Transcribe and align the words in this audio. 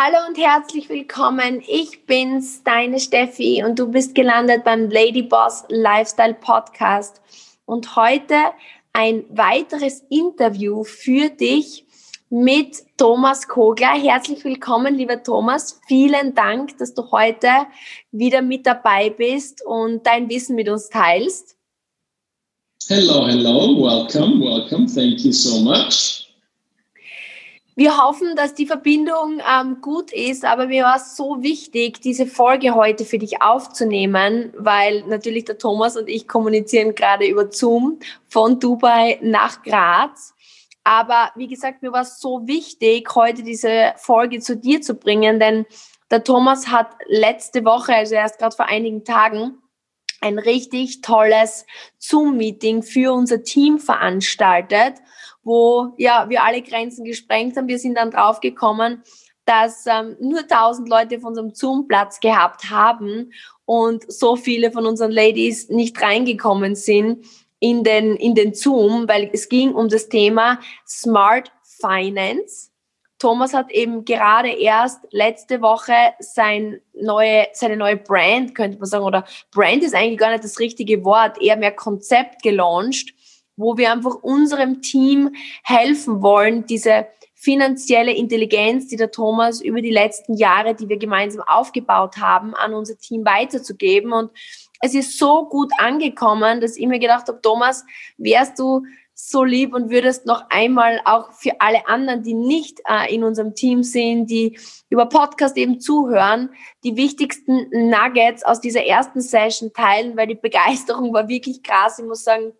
Hallo 0.00 0.28
und 0.28 0.38
herzlich 0.38 0.88
willkommen. 0.88 1.60
Ich 1.66 2.06
bin's, 2.06 2.62
deine 2.62 3.00
Steffi 3.00 3.64
und 3.66 3.80
du 3.80 3.88
bist 3.88 4.14
gelandet 4.14 4.62
beim 4.62 4.88
Lady 4.88 5.22
Boss 5.22 5.64
Lifestyle 5.70 6.34
Podcast. 6.34 7.20
Und 7.64 7.96
heute 7.96 8.36
ein 8.92 9.24
weiteres 9.28 10.04
Interview 10.08 10.84
für 10.84 11.30
dich 11.30 11.84
mit 12.30 12.76
Thomas 12.96 13.48
Kogler. 13.48 14.00
Herzlich 14.00 14.44
willkommen, 14.44 14.94
lieber 14.94 15.20
Thomas. 15.20 15.80
Vielen 15.88 16.32
Dank, 16.32 16.78
dass 16.78 16.94
du 16.94 17.10
heute 17.10 17.48
wieder 18.12 18.40
mit 18.40 18.68
dabei 18.68 19.10
bist 19.10 19.66
und 19.66 20.06
dein 20.06 20.28
Wissen 20.30 20.54
mit 20.54 20.68
uns 20.68 20.90
teilst. 20.90 21.56
Hello, 22.86 23.26
hello, 23.26 23.74
welcome, 23.82 24.38
welcome. 24.38 24.86
Thank 24.86 25.24
you 25.24 25.32
so 25.32 25.58
much. 25.58 26.27
Wir 27.78 27.96
hoffen, 27.96 28.34
dass 28.34 28.54
die 28.54 28.66
Verbindung 28.66 29.40
ähm, 29.48 29.80
gut 29.80 30.12
ist, 30.12 30.44
aber 30.44 30.66
mir 30.66 30.82
war 30.82 30.96
es 30.96 31.14
so 31.14 31.44
wichtig, 31.44 32.00
diese 32.00 32.26
Folge 32.26 32.74
heute 32.74 33.04
für 33.04 33.18
dich 33.18 33.40
aufzunehmen, 33.40 34.52
weil 34.58 35.04
natürlich 35.04 35.44
der 35.44 35.58
Thomas 35.58 35.96
und 35.96 36.08
ich 36.08 36.26
kommunizieren 36.26 36.96
gerade 36.96 37.28
über 37.28 37.52
Zoom 37.52 38.00
von 38.26 38.58
Dubai 38.58 39.20
nach 39.22 39.62
Graz. 39.62 40.34
Aber 40.82 41.30
wie 41.36 41.46
gesagt, 41.46 41.82
mir 41.82 41.92
war 41.92 42.00
es 42.00 42.18
so 42.18 42.48
wichtig, 42.48 43.14
heute 43.14 43.44
diese 43.44 43.94
Folge 43.98 44.40
zu 44.40 44.56
dir 44.56 44.82
zu 44.82 44.94
bringen, 44.94 45.38
denn 45.38 45.64
der 46.10 46.24
Thomas 46.24 46.66
hat 46.72 46.88
letzte 47.06 47.64
Woche, 47.64 47.94
also 47.94 48.16
erst 48.16 48.40
gerade 48.40 48.56
vor 48.56 48.66
einigen 48.66 49.04
Tagen, 49.04 49.56
ein 50.20 50.40
richtig 50.40 51.00
tolles 51.00 51.64
Zoom-Meeting 51.98 52.82
für 52.82 53.12
unser 53.12 53.44
Team 53.44 53.78
veranstaltet 53.78 54.94
wo 55.48 55.94
ja 55.96 56.26
wir 56.28 56.44
alle 56.44 56.62
Grenzen 56.62 57.04
gesprengt 57.04 57.56
haben. 57.56 57.66
Wir 57.66 57.78
sind 57.78 57.96
dann 57.96 58.10
draufgekommen, 58.10 59.02
dass 59.46 59.86
ähm, 59.86 60.16
nur 60.20 60.40
1000 60.40 60.88
Leute 60.88 61.18
von 61.18 61.30
unserem 61.30 61.54
Zoom-Platz 61.54 62.20
gehabt 62.20 62.70
haben 62.70 63.32
und 63.64 64.10
so 64.12 64.36
viele 64.36 64.70
von 64.70 64.86
unseren 64.86 65.10
Ladies 65.10 65.70
nicht 65.70 66.00
reingekommen 66.00 66.74
sind 66.74 67.26
in 67.58 67.82
den, 67.82 68.14
in 68.16 68.34
den 68.34 68.54
Zoom, 68.54 69.08
weil 69.08 69.30
es 69.32 69.48
ging 69.48 69.72
um 69.72 69.88
das 69.88 70.08
Thema 70.08 70.60
Smart 70.86 71.50
Finance. 71.62 72.70
Thomas 73.18 73.52
hat 73.52 73.72
eben 73.72 74.04
gerade 74.04 74.50
erst 74.50 75.00
letzte 75.10 75.60
Woche 75.60 75.94
sein 76.20 76.80
neue, 76.92 77.46
seine 77.52 77.76
neue 77.76 77.96
Brand, 77.96 78.54
könnte 78.54 78.78
man 78.78 78.86
sagen, 78.86 79.04
oder 79.04 79.24
Brand 79.50 79.82
ist 79.82 79.94
eigentlich 79.94 80.18
gar 80.18 80.30
nicht 80.30 80.44
das 80.44 80.60
richtige 80.60 81.04
Wort, 81.04 81.40
eher 81.40 81.56
mehr 81.56 81.72
Konzept 81.72 82.42
gelauncht 82.42 83.14
wo 83.58 83.76
wir 83.76 83.92
einfach 83.92 84.14
unserem 84.14 84.80
Team 84.80 85.34
helfen 85.62 86.22
wollen, 86.22 86.64
diese 86.64 87.06
finanzielle 87.34 88.12
Intelligenz, 88.12 88.88
die 88.88 88.96
der 88.96 89.10
Thomas 89.10 89.60
über 89.60 89.82
die 89.82 89.90
letzten 89.90 90.34
Jahre, 90.34 90.74
die 90.74 90.88
wir 90.88 90.96
gemeinsam 90.96 91.42
aufgebaut 91.46 92.16
haben, 92.16 92.54
an 92.54 92.72
unser 92.72 92.96
Team 92.98 93.24
weiterzugeben. 93.24 94.12
Und 94.12 94.30
es 94.80 94.94
ist 94.94 95.18
so 95.18 95.46
gut 95.48 95.72
angekommen, 95.78 96.60
dass 96.60 96.76
ich 96.76 96.86
mir 96.86 96.98
gedacht 96.98 97.28
habe, 97.28 97.40
Thomas, 97.40 97.84
wärst 98.16 98.58
du 98.58 98.84
so 99.14 99.42
lieb 99.42 99.74
und 99.74 99.90
würdest 99.90 100.26
noch 100.26 100.44
einmal 100.48 101.00
auch 101.04 101.32
für 101.32 101.60
alle 101.60 101.88
anderen, 101.88 102.22
die 102.22 102.34
nicht 102.34 102.80
äh, 102.88 103.12
in 103.12 103.24
unserem 103.24 103.54
Team 103.54 103.82
sind, 103.82 104.30
die 104.30 104.56
über 104.90 105.06
Podcast 105.06 105.56
eben 105.56 105.80
zuhören, 105.80 106.50
die 106.84 106.96
wichtigsten 106.96 107.68
Nuggets 107.90 108.44
aus 108.44 108.60
dieser 108.60 108.84
ersten 108.84 109.20
Session 109.20 109.72
teilen, 109.72 110.16
weil 110.16 110.28
die 110.28 110.36
Begeisterung 110.36 111.12
war 111.12 111.28
wirklich 111.28 111.64
krass. 111.64 111.98
Ich 111.98 112.04
muss 112.04 112.22
sagen, 112.22 112.52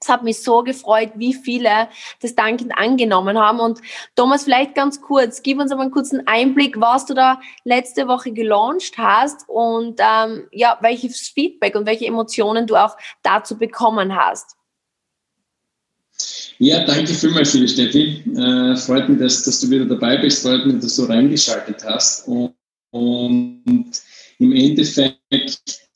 es 0.00 0.08
hat 0.08 0.22
mich 0.22 0.42
so 0.42 0.62
gefreut, 0.62 1.10
wie 1.16 1.34
viele 1.34 1.88
das 2.20 2.34
dankend 2.34 2.72
angenommen 2.76 3.38
haben. 3.38 3.58
Und 3.58 3.80
Thomas, 4.14 4.44
vielleicht 4.44 4.74
ganz 4.74 5.00
kurz, 5.00 5.42
gib 5.42 5.58
uns 5.58 5.72
aber 5.72 5.82
einen 5.82 5.90
kurzen 5.90 6.26
Einblick, 6.26 6.80
was 6.80 7.06
du 7.06 7.14
da 7.14 7.40
letzte 7.64 8.06
Woche 8.06 8.32
gelauncht 8.32 8.96
hast 8.96 9.48
und 9.48 10.00
ähm, 10.00 10.46
ja, 10.52 10.78
welches 10.80 11.28
Feedback 11.28 11.74
und 11.74 11.86
welche 11.86 12.06
Emotionen 12.06 12.66
du 12.66 12.76
auch 12.76 12.96
dazu 13.22 13.58
bekommen 13.58 14.14
hast. 14.14 14.56
Ja, 16.58 16.84
danke 16.84 17.14
vielmals, 17.14 17.54
liebe 17.54 17.68
Steffi. 17.68 18.22
Äh, 18.36 18.76
freut 18.76 19.08
mich, 19.08 19.20
dass, 19.20 19.44
dass, 19.44 19.60
du 19.60 19.70
wieder 19.70 19.84
dabei 19.84 20.16
bist. 20.16 20.42
Freut 20.42 20.66
mich, 20.66 20.80
dass 20.80 20.96
du 20.96 21.04
reingeschaltet 21.04 21.84
hast. 21.84 22.26
Und, 22.26 22.54
und 22.90 23.84
im 24.38 24.52
Endeffekt 24.52 25.88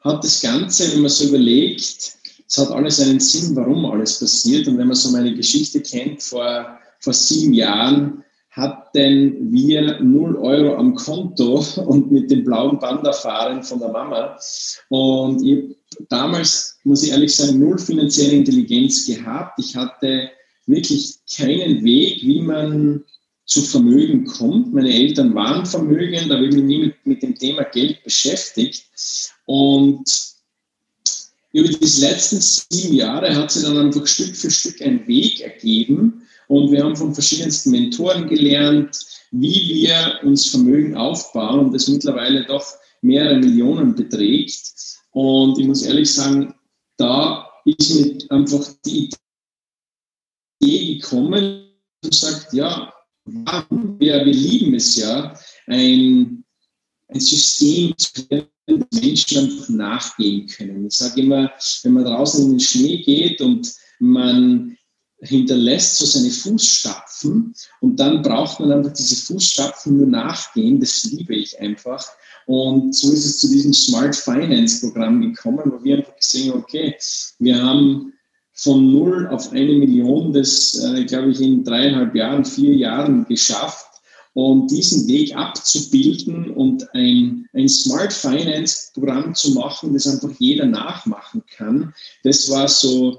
hat 0.00 0.24
das 0.24 0.40
Ganze, 0.40 0.92
wenn 0.92 1.02
man 1.02 1.10
so 1.10 1.28
überlegt, 1.28 2.16
es 2.46 2.58
hat 2.58 2.70
alles 2.70 3.00
einen 3.00 3.20
Sinn, 3.20 3.56
warum 3.56 3.84
alles 3.86 4.18
passiert. 4.18 4.68
Und 4.68 4.78
wenn 4.78 4.88
man 4.88 4.96
so 4.96 5.10
meine 5.10 5.34
Geschichte 5.34 5.80
kennt, 5.80 6.22
vor, 6.22 6.78
vor 7.00 7.12
sieben 7.12 7.54
Jahren 7.54 8.22
hatten 8.50 9.52
wir 9.52 10.00
0 10.00 10.36
Euro 10.36 10.76
am 10.76 10.94
Konto 10.94 11.64
und 11.86 12.12
mit 12.12 12.30
dem 12.30 12.44
blauen 12.44 12.78
Panda 12.78 13.12
fahren 13.12 13.62
von 13.62 13.80
der 13.80 13.88
Mama. 13.90 14.38
Und 14.88 15.44
ich 15.44 15.76
damals, 16.08 16.78
muss 16.84 17.02
ich 17.02 17.10
ehrlich 17.10 17.34
sagen, 17.34 17.58
null 17.58 17.78
finanzielle 17.78 18.32
Intelligenz 18.32 19.06
gehabt. 19.06 19.58
Ich 19.58 19.76
hatte 19.76 20.30
wirklich 20.66 21.16
keinen 21.36 21.84
Weg, 21.84 22.22
wie 22.22 22.40
man 22.40 23.04
zu 23.46 23.62
Vermögen 23.62 24.24
kommt. 24.24 24.72
Meine 24.72 24.92
Eltern 24.92 25.34
waren 25.34 25.66
vermögend, 25.66 26.30
aber 26.30 26.42
ich 26.42 26.54
bin 26.54 26.66
nie 26.66 26.78
mit, 26.78 26.94
mit 27.04 27.22
dem 27.22 27.34
Thema 27.34 27.64
Geld 27.64 28.02
beschäftigt. 28.02 28.86
Und 29.46 30.33
über 31.54 31.68
die 31.68 32.00
letzten 32.00 32.40
sieben 32.40 32.94
Jahre 32.94 33.34
hat 33.34 33.52
sich 33.52 33.62
dann 33.62 33.78
einfach 33.78 34.06
Stück 34.06 34.34
für 34.34 34.50
Stück 34.50 34.82
ein 34.82 35.06
Weg 35.06 35.40
ergeben 35.40 36.26
und 36.48 36.72
wir 36.72 36.82
haben 36.82 36.96
von 36.96 37.14
verschiedensten 37.14 37.70
Mentoren 37.70 38.28
gelernt, 38.28 38.98
wie 39.30 39.74
wir 39.74 40.18
uns 40.24 40.48
Vermögen 40.48 40.96
aufbauen, 40.96 41.72
das 41.72 41.86
mittlerweile 41.86 42.44
doch 42.44 42.66
mehrere 43.02 43.38
Millionen 43.38 43.94
beträgt. 43.94 44.72
Und 45.12 45.58
ich 45.58 45.66
muss 45.66 45.82
ehrlich 45.82 46.12
sagen, 46.12 46.54
da 46.96 47.48
ist 47.64 47.94
mir 47.94 48.18
einfach 48.30 48.66
die 48.84 49.10
Idee 50.60 50.96
gekommen 50.96 51.68
und 52.02 52.14
sagt, 52.14 52.52
ja, 52.52 52.92
wir, 53.26 54.24
wir 54.24 54.24
lieben 54.24 54.74
es 54.74 54.96
ja, 54.96 55.38
ein, 55.68 56.44
ein 57.08 57.20
System 57.20 57.96
zu 57.96 58.26
Menschen 58.66 59.38
einfach 59.38 59.68
nachgehen 59.68 60.46
können. 60.46 60.86
Ich 60.86 60.96
sage 60.96 61.20
immer, 61.20 61.52
wenn 61.82 61.92
man 61.92 62.04
draußen 62.04 62.44
in 62.44 62.50
den 62.52 62.60
Schnee 62.60 63.02
geht 63.02 63.40
und 63.40 63.72
man 63.98 64.76
hinterlässt 65.20 65.98
so 65.98 66.06
seine 66.06 66.30
Fußstapfen 66.30 67.54
und 67.80 68.00
dann 68.00 68.22
braucht 68.22 68.60
man 68.60 68.72
einfach 68.72 68.92
diese 68.92 69.16
Fußstapfen 69.16 69.96
nur 69.96 70.06
nachgehen, 70.06 70.80
das 70.80 71.04
liebe 71.04 71.34
ich 71.34 71.58
einfach. 71.60 72.04
Und 72.46 72.94
so 72.94 73.10
ist 73.10 73.24
es 73.24 73.38
zu 73.38 73.48
diesem 73.48 73.72
Smart 73.72 74.14
Finance 74.14 74.80
Programm 74.80 75.20
gekommen, 75.20 75.72
wo 75.72 75.82
wir 75.82 75.98
einfach 75.98 76.16
gesehen 76.16 76.52
haben, 76.52 76.60
okay, 76.60 76.94
wir 77.38 77.62
haben 77.62 78.12
von 78.52 78.92
null 78.92 79.26
auf 79.28 79.50
eine 79.52 79.72
Million 79.72 80.32
das, 80.32 80.78
äh, 80.78 81.04
glaube 81.04 81.30
ich, 81.30 81.40
in 81.40 81.64
dreieinhalb 81.64 82.14
Jahren, 82.14 82.44
vier 82.44 82.74
Jahren 82.74 83.24
geschafft 83.26 83.93
und 84.34 84.70
diesen 84.70 85.06
Weg 85.08 85.34
abzubilden 85.36 86.50
und 86.50 86.92
ein, 86.94 87.48
ein 87.52 87.68
Smart 87.68 88.12
Finance 88.12 88.90
Programm 88.92 89.34
zu 89.34 89.52
machen, 89.52 89.94
das 89.94 90.06
einfach 90.06 90.32
jeder 90.38 90.66
nachmachen 90.66 91.42
kann, 91.56 91.94
das 92.24 92.50
war 92.50 92.68
so 92.68 93.18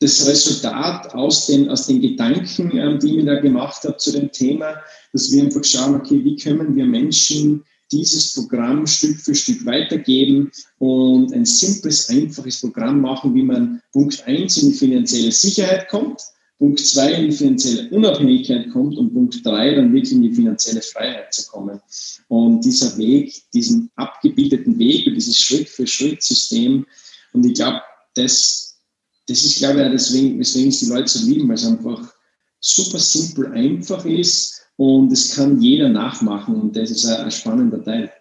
das 0.00 0.26
Resultat 0.26 1.14
aus 1.14 1.46
den, 1.46 1.68
aus 1.68 1.86
den 1.86 2.00
Gedanken, 2.00 2.76
ähm, 2.76 2.98
die 2.98 3.18
ich 3.18 3.26
da 3.26 3.38
gemacht 3.38 3.84
habe 3.84 3.96
zu 3.98 4.12
dem 4.12 4.32
Thema, 4.32 4.76
dass 5.12 5.30
wir 5.30 5.42
einfach 5.42 5.64
schauen, 5.64 5.94
okay, 5.94 6.24
wie 6.24 6.36
können 6.36 6.74
wir 6.74 6.86
Menschen 6.86 7.64
dieses 7.92 8.32
Programm 8.34 8.86
Stück 8.86 9.20
für 9.20 9.34
Stück 9.34 9.66
weitergeben 9.66 10.50
und 10.78 11.32
ein 11.32 11.44
simples, 11.44 12.08
einfaches 12.08 12.60
Programm 12.60 13.00
machen, 13.00 13.34
wie 13.34 13.42
man 13.42 13.82
Punkt 13.92 14.22
1 14.26 14.58
in 14.58 14.70
die 14.70 14.76
finanzielle 14.76 15.32
Sicherheit 15.32 15.88
kommt, 15.88 16.22
Punkt 16.60 16.78
2 16.78 17.12
in 17.14 17.30
die 17.30 17.36
finanzielle 17.36 17.88
Unabhängigkeit 17.88 18.70
kommt 18.70 18.98
und 18.98 19.14
Punkt 19.14 19.44
3 19.46 19.76
dann 19.76 19.94
wirklich 19.94 20.12
in 20.12 20.20
die 20.20 20.34
finanzielle 20.34 20.82
Freiheit 20.82 21.32
zu 21.32 21.50
kommen. 21.50 21.80
Und 22.28 22.60
dieser 22.60 22.98
Weg, 22.98 23.50
diesen 23.54 23.90
abgebildeten 23.96 24.78
Weg, 24.78 25.06
dieses 25.06 25.38
Schritt-für-Schritt-System, 25.38 26.86
und 27.32 27.46
ich 27.46 27.54
glaube, 27.54 27.80
das, 28.14 28.78
das 29.26 29.42
ist, 29.42 29.58
glaube 29.58 29.82
ich, 29.82 29.90
deswegen, 29.90 30.38
weswegen 30.38 30.68
es 30.68 30.80
die 30.80 30.90
Leute 30.90 31.08
so 31.08 31.26
lieben, 31.26 31.48
weil 31.48 31.54
es 31.54 31.64
einfach 31.64 32.12
super 32.60 32.98
simpel 32.98 33.52
einfach 33.52 34.04
ist 34.04 34.60
und 34.76 35.10
es 35.12 35.34
kann 35.34 35.62
jeder 35.62 35.88
nachmachen 35.88 36.60
und 36.60 36.76
das 36.76 36.90
ist 36.90 37.06
ein, 37.06 37.24
ein 37.24 37.30
spannender 37.30 37.82
Teil. 37.82 38.12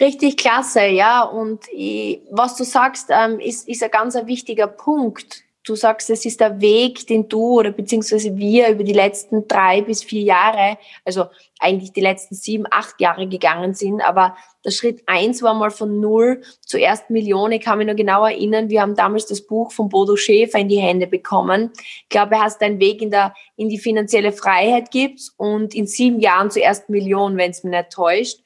Richtig 0.00 0.38
klasse, 0.38 0.86
ja. 0.86 1.24
Und 1.24 1.60
ich, 1.74 2.20
was 2.30 2.56
du 2.56 2.64
sagst, 2.64 3.08
ähm, 3.10 3.38
ist, 3.38 3.68
ist 3.68 3.82
ein 3.82 3.90
ganz 3.90 4.16
ein 4.16 4.26
wichtiger 4.26 4.66
Punkt 4.66 5.45
du 5.66 5.74
sagst, 5.74 6.08
es 6.10 6.24
ist 6.24 6.40
der 6.40 6.60
Weg, 6.60 7.06
den 7.08 7.28
du 7.28 7.58
oder 7.58 7.72
beziehungsweise 7.72 8.36
wir 8.36 8.68
über 8.68 8.84
die 8.84 8.92
letzten 8.92 9.48
drei 9.48 9.82
bis 9.82 10.02
vier 10.02 10.22
Jahre, 10.22 10.78
also 11.04 11.26
eigentlich 11.58 11.92
die 11.92 12.00
letzten 12.00 12.36
sieben, 12.36 12.66
acht 12.70 13.00
Jahre 13.00 13.26
gegangen 13.26 13.74
sind. 13.74 14.00
Aber 14.00 14.36
der 14.64 14.70
Schritt 14.70 15.02
eins 15.06 15.42
war 15.42 15.54
mal 15.54 15.72
von 15.72 16.00
null 16.00 16.42
zu 16.60 16.78
erst 16.78 17.10
Millionen. 17.10 17.54
Ich 17.54 17.62
kann 17.62 17.78
mich 17.78 17.86
noch 17.86 17.96
genau 17.96 18.24
erinnern, 18.24 18.70
wir 18.70 18.80
haben 18.80 18.94
damals 18.94 19.26
das 19.26 19.40
Buch 19.40 19.72
von 19.72 19.88
Bodo 19.88 20.16
Schäfer 20.16 20.58
in 20.58 20.68
die 20.68 20.78
Hände 20.78 21.08
bekommen. 21.08 21.72
Ich 22.02 22.08
glaube, 22.10 22.36
er 22.36 22.42
hast 22.42 22.62
deinen 22.62 22.78
Weg 22.78 23.02
in, 23.02 23.10
der, 23.10 23.34
in 23.56 23.68
die 23.68 23.78
finanzielle 23.78 24.32
Freiheit 24.32 24.92
gibt 24.92 25.32
und 25.36 25.74
in 25.74 25.86
sieben 25.86 26.20
Jahren 26.20 26.50
zu 26.50 26.60
erst 26.60 26.88
Millionen, 26.88 27.36
wenn 27.36 27.50
es 27.50 27.64
mich 27.64 27.72
nicht 27.72 27.90
täuscht. 27.90 28.38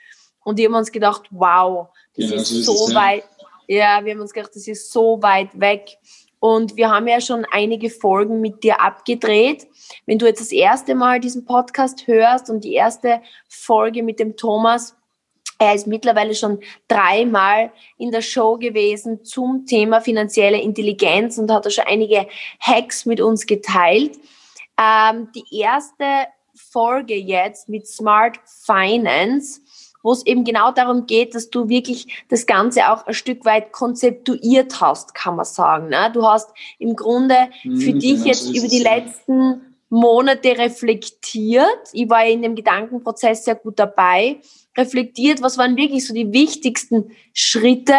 Und 0.42 0.56
wir 0.56 0.68
haben 0.68 0.74
uns 0.74 0.90
gedacht, 0.90 1.24
wow, 1.30 1.88
das 2.16 2.30
ja, 2.30 2.36
ist 2.36 2.48
so, 2.64 2.72
ist 2.72 2.88
es, 2.88 2.94
weit. 2.94 3.24
Ja, 3.66 4.04
wir 4.04 4.14
haben 4.14 4.20
uns 4.20 4.32
gedacht, 4.32 4.52
das 4.54 4.66
ist 4.66 4.90
so 4.90 5.22
weit 5.22 5.48
weg. 5.60 5.98
Und 6.40 6.76
wir 6.76 6.90
haben 6.90 7.06
ja 7.06 7.20
schon 7.20 7.46
einige 7.50 7.90
Folgen 7.90 8.40
mit 8.40 8.64
dir 8.64 8.80
abgedreht. 8.80 9.68
Wenn 10.06 10.18
du 10.18 10.26
jetzt 10.26 10.40
das 10.40 10.52
erste 10.52 10.94
Mal 10.94 11.20
diesen 11.20 11.44
Podcast 11.44 12.06
hörst 12.06 12.48
und 12.48 12.64
die 12.64 12.72
erste 12.72 13.20
Folge 13.48 14.02
mit 14.02 14.18
dem 14.18 14.36
Thomas, 14.36 14.96
er 15.58 15.74
ist 15.74 15.86
mittlerweile 15.86 16.34
schon 16.34 16.60
dreimal 16.88 17.70
in 17.98 18.10
der 18.10 18.22
Show 18.22 18.56
gewesen 18.56 19.22
zum 19.24 19.66
Thema 19.66 20.00
finanzielle 20.00 20.58
Intelligenz 20.58 21.36
und 21.36 21.50
hat 21.52 21.66
da 21.66 21.70
schon 21.70 21.84
einige 21.86 22.26
Hacks 22.58 23.04
mit 23.04 23.20
uns 23.20 23.44
geteilt. 23.44 24.18
Ähm, 24.80 25.28
die 25.34 25.60
erste 25.60 26.28
Folge 26.54 27.14
jetzt 27.14 27.68
mit 27.68 27.86
Smart 27.86 28.38
Finance 28.46 29.60
wo 30.02 30.12
es 30.12 30.24
eben 30.26 30.44
genau 30.44 30.72
darum 30.72 31.06
geht, 31.06 31.34
dass 31.34 31.50
du 31.50 31.68
wirklich 31.68 32.24
das 32.28 32.46
Ganze 32.46 32.90
auch 32.90 33.06
ein 33.06 33.14
Stück 33.14 33.44
weit 33.44 33.72
konzeptuiert 33.72 34.80
hast, 34.80 35.14
kann 35.14 35.36
man 35.36 35.44
sagen. 35.44 35.88
Ne? 35.88 36.10
Du 36.12 36.26
hast 36.26 36.50
im 36.78 36.96
Grunde 36.96 37.36
für 37.62 37.68
mhm, 37.68 37.98
dich 38.00 38.14
genau 38.14 38.26
jetzt 38.26 38.44
so 38.44 38.52
über 38.52 38.68
die 38.68 38.82
letzten 38.82 39.70
Monate 39.90 40.56
reflektiert. 40.56 41.88
Ich 41.92 42.08
war 42.08 42.24
in 42.24 42.42
dem 42.42 42.54
Gedankenprozess 42.54 43.44
sehr 43.44 43.56
gut 43.56 43.78
dabei. 43.78 44.40
Reflektiert, 44.76 45.42
was 45.42 45.58
waren 45.58 45.76
wirklich 45.76 46.06
so 46.06 46.14
die 46.14 46.32
wichtigsten 46.32 47.10
Schritte 47.34 47.96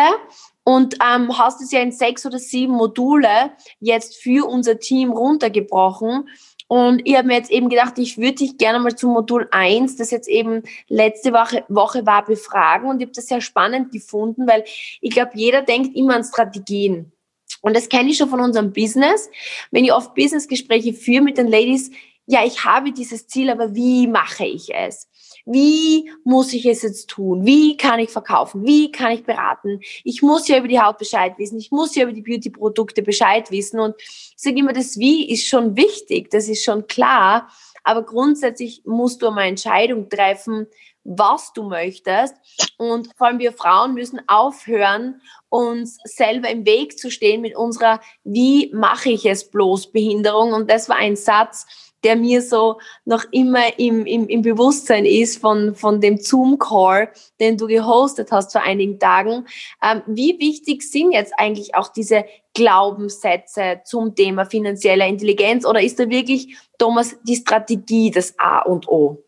und 0.64 0.96
ähm, 1.04 1.38
hast 1.38 1.62
es 1.62 1.72
ja 1.72 1.82
in 1.82 1.92
sechs 1.92 2.26
oder 2.26 2.40
sieben 2.40 2.74
Module 2.74 3.52
jetzt 3.80 4.16
für 4.22 4.48
unser 4.48 4.80
Team 4.80 5.12
runtergebrochen. 5.12 6.30
Und 6.72 7.02
ich 7.04 7.18
habe 7.18 7.28
mir 7.28 7.36
jetzt 7.36 7.52
eben 7.52 7.68
gedacht, 7.68 8.00
ich 8.00 8.18
würde 8.18 8.36
dich 8.36 8.58
gerne 8.58 8.80
mal 8.80 8.96
zum 8.96 9.12
Modul 9.12 9.46
1, 9.52 9.98
das 9.98 10.10
jetzt 10.10 10.30
eben 10.30 10.64
letzte 10.88 11.34
Woche, 11.34 11.66
Woche 11.68 12.06
war, 12.06 12.24
befragen. 12.24 12.90
Und 12.90 13.02
ich 13.02 13.08
habe 13.08 13.14
das 13.14 13.28
sehr 13.28 13.42
spannend 13.42 13.92
gefunden, 13.92 14.48
weil 14.48 14.64
ich 15.02 15.12
glaube, 15.12 15.32
jeder 15.34 15.64
denkt 15.64 15.98
immer 15.98 16.16
an 16.16 16.24
Strategien. 16.24 17.12
Und 17.60 17.76
das 17.76 17.90
kenne 17.90 18.12
ich 18.12 18.18
schon 18.18 18.30
von 18.30 18.40
unserem 18.40 18.72
Business. 18.72 19.30
Wenn 19.72 19.84
ich 19.84 19.92
oft 19.92 20.16
Businessgespräche 20.16 20.94
führe 20.94 21.22
mit 21.22 21.38
den 21.38 21.48
Ladies, 21.48 21.92
ja, 22.26 22.46
ich 22.46 22.64
habe 22.64 22.94
dieses 22.94 23.28
Ziel, 23.28 23.50
aber 23.50 23.76
wie 23.76 24.08
mache 24.08 24.46
ich 24.46 24.74
es? 24.74 25.10
Wie 25.46 26.12
muss 26.24 26.54
ich 26.54 26.66
es 26.66 26.82
jetzt 26.84 27.10
tun? 27.10 27.46
Wie 27.46 27.78
kann 27.78 28.00
ich 28.00 28.10
verkaufen? 28.10 28.66
Wie 28.66 28.92
kann 28.92 29.12
ich 29.12 29.24
beraten? 29.24 29.80
Ich 30.04 30.22
muss 30.22 30.48
ja 30.48 30.58
über 30.58 30.68
die 30.68 30.80
Haut 30.80 30.98
Bescheid 30.98 31.34
wissen. 31.38 31.58
Ich 31.58 31.72
muss 31.72 31.96
ja 31.96 32.04
über 32.04 32.14
die 32.14 32.22
Beauty-Produkte 32.22 33.02
Bescheid 33.02 33.52
wissen. 33.52 33.80
Und 33.80 33.96
ich 34.00 34.34
sage 34.36 34.60
immer, 34.60 34.74
das 34.74 34.98
Wie 34.98 35.30
ist 35.30 35.48
schon 35.48 35.76
wichtig. 35.76 36.30
Das 36.30 36.48
ist 36.48 36.64
schon 36.64 36.88
klar. 36.88 37.50
Aber 37.84 38.04
grundsätzlich 38.04 38.84
musst 38.86 39.22
du 39.22 39.30
eine 39.30 39.44
Entscheidung 39.44 40.10
treffen, 40.10 40.68
was 41.04 41.52
du 41.54 41.64
möchtest. 41.64 42.36
Und 42.78 43.10
vor 43.18 43.28
allem 43.28 43.40
wir 43.40 43.54
Frauen 43.54 43.94
müssen 43.94 44.22
aufhören, 44.28 45.22
uns 45.50 45.98
selber 46.04 46.50
im 46.50 46.66
Weg 46.66 46.98
zu 47.00 47.10
stehen 47.10 47.42
mit 47.42 47.56
unserer 47.56 48.00
Wie 48.24 48.72
mache 48.74 49.10
ich 49.10 49.26
es 49.26 49.50
bloß 49.50 49.92
Behinderung. 49.92 50.54
Und 50.54 50.70
das 50.70 50.90
war 50.90 50.98
ein 50.98 51.16
Satz, 51.16 51.66
der 52.04 52.16
mir 52.16 52.42
so 52.42 52.80
noch 53.06 53.26
immer 53.32 53.78
im, 53.80 54.06
im, 54.06 54.28
im 54.28 54.42
Bewusstsein 54.42 55.06
ist 55.06 55.40
von, 55.40 55.76
von 55.76 56.02
dem 56.02 56.18
Zoom-Call, 56.18 57.10
den 57.40 57.58
du 57.58 57.68
gehostet 57.68 58.32
hast 58.32 58.52
vor 58.52 58.62
einigen 58.62 59.00
Tagen. 59.00 59.46
Ähm, 59.84 60.02
wie 60.08 60.40
wichtig 60.40 60.84
sind 60.84 61.12
jetzt 61.12 61.34
eigentlich 61.38 61.76
auch 61.76 61.90
diese 61.90 62.26
Glaubenssätze 62.54 63.82
zum 63.86 64.16
Thema 64.16 64.46
finanzielle 64.46 65.08
Intelligenz 65.08 65.66
oder 65.66 65.82
ist 65.82 66.00
da 66.00 66.10
wirklich, 66.10 66.58
Thomas, 66.78 67.16
die 67.24 67.36
Strategie 67.36 68.12
das 68.12 68.34
A 68.38 68.60
und 68.60 68.88
O? 68.88 69.24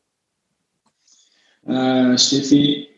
Äh, 1.66 2.18
Steffi, 2.18 2.90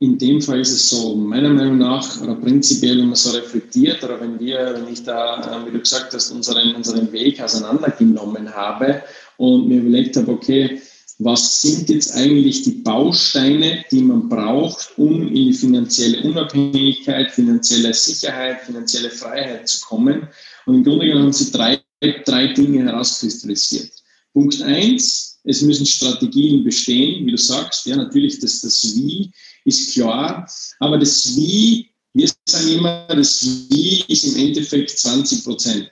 in 0.00 0.16
dem 0.16 0.40
Fall 0.40 0.60
ist 0.60 0.72
es 0.72 0.90
so, 0.90 1.16
meiner 1.16 1.50
Meinung 1.50 1.78
nach, 1.78 2.20
oder 2.20 2.36
prinzipiell, 2.36 2.98
wenn 2.98 3.06
man 3.06 3.16
so 3.16 3.30
reflektiert, 3.30 4.02
oder 4.04 4.20
wenn 4.20 4.38
wir, 4.38 4.74
wenn 4.74 4.92
ich 4.92 5.02
da, 5.02 5.40
äh, 5.40 5.66
wie 5.66 5.72
du 5.72 5.80
gesagt 5.80 6.14
hast, 6.14 6.30
unseren, 6.30 6.74
unseren 6.76 7.10
Weg 7.12 7.40
auseinandergenommen 7.40 8.54
habe 8.54 9.02
und 9.38 9.68
mir 9.68 9.80
überlegt 9.80 10.16
habe, 10.16 10.30
okay, 10.30 10.80
was 11.20 11.62
sind 11.62 11.88
jetzt 11.90 12.14
eigentlich 12.14 12.62
die 12.62 12.82
Bausteine, 12.82 13.84
die 13.90 14.02
man 14.02 14.28
braucht, 14.28 14.96
um 14.98 15.26
in 15.26 15.34
die 15.34 15.52
finanzielle 15.52 16.22
Unabhängigkeit, 16.22 17.32
finanzielle 17.32 17.92
Sicherheit, 17.92 18.60
finanzielle 18.60 19.10
Freiheit 19.10 19.68
zu 19.68 19.84
kommen? 19.84 20.28
Und 20.66 20.76
im 20.76 20.84
Grunde 20.84 21.06
genommen 21.06 21.24
haben 21.24 21.32
sie 21.32 21.50
drei, 21.50 21.82
drei 22.24 22.52
Dinge 22.52 22.84
herauskristallisiert. 22.84 23.90
Punkt 24.32 24.62
eins, 24.62 25.40
es 25.42 25.62
müssen 25.62 25.86
Strategien 25.86 26.62
bestehen, 26.62 27.26
wie 27.26 27.32
du 27.32 27.38
sagst, 27.38 27.86
ja, 27.86 27.96
natürlich 27.96 28.38
das, 28.38 28.60
das 28.60 28.94
Wie 28.94 29.32
ist 29.68 29.92
klar. 29.92 30.48
Aber 30.80 30.98
das 30.98 31.36
Wie, 31.36 31.90
wir 32.14 32.28
sagen 32.48 32.68
immer, 32.68 33.06
das 33.08 33.42
Wie 33.70 34.04
ist 34.08 34.24
im 34.24 34.36
Endeffekt 34.36 34.90
20 34.90 35.44
Prozent. 35.44 35.90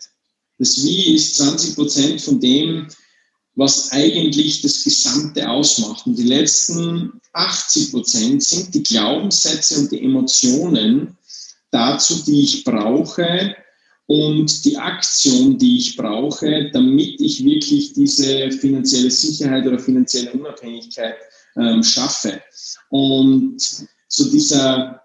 Das 0.58 0.82
Wie 0.82 1.14
ist 1.14 1.36
20 1.36 1.74
Prozent 1.74 2.20
von 2.20 2.40
dem, 2.40 2.88
was 3.54 3.90
eigentlich 3.90 4.62
das 4.62 4.84
Gesamte 4.84 5.48
ausmacht. 5.48 6.06
Und 6.06 6.18
die 6.18 6.24
letzten 6.24 7.20
80 7.32 7.90
Prozent 7.90 8.42
sind 8.42 8.74
die 8.74 8.82
Glaubenssätze 8.82 9.80
und 9.80 9.92
die 9.92 10.02
Emotionen 10.02 11.16
dazu, 11.70 12.22
die 12.26 12.42
ich 12.42 12.64
brauche 12.64 13.56
und 14.06 14.64
die 14.64 14.76
Aktion, 14.76 15.58
die 15.58 15.78
ich 15.78 15.96
brauche, 15.96 16.70
damit 16.72 17.20
ich 17.20 17.44
wirklich 17.44 17.92
diese 17.94 18.50
finanzielle 18.52 19.10
Sicherheit 19.10 19.66
oder 19.66 19.78
finanzielle 19.78 20.32
Unabhängigkeit 20.32 21.16
ähm, 21.56 21.82
schaffe. 21.82 22.40
Und 22.90 23.60
so 24.08 24.30
dieser, 24.30 25.02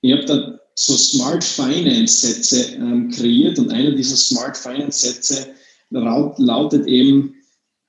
ich 0.00 0.12
habe 0.12 0.24
da 0.24 0.58
so 0.74 0.96
Smart 0.96 1.42
Finance 1.42 2.26
Sätze 2.26 2.74
ähm, 2.74 3.10
kreiert 3.10 3.58
und 3.58 3.70
einer 3.70 3.92
dieser 3.92 4.16
Smart 4.16 4.56
Finance 4.56 5.06
Sätze 5.06 5.54
lautet 5.90 6.86
eben, 6.86 7.34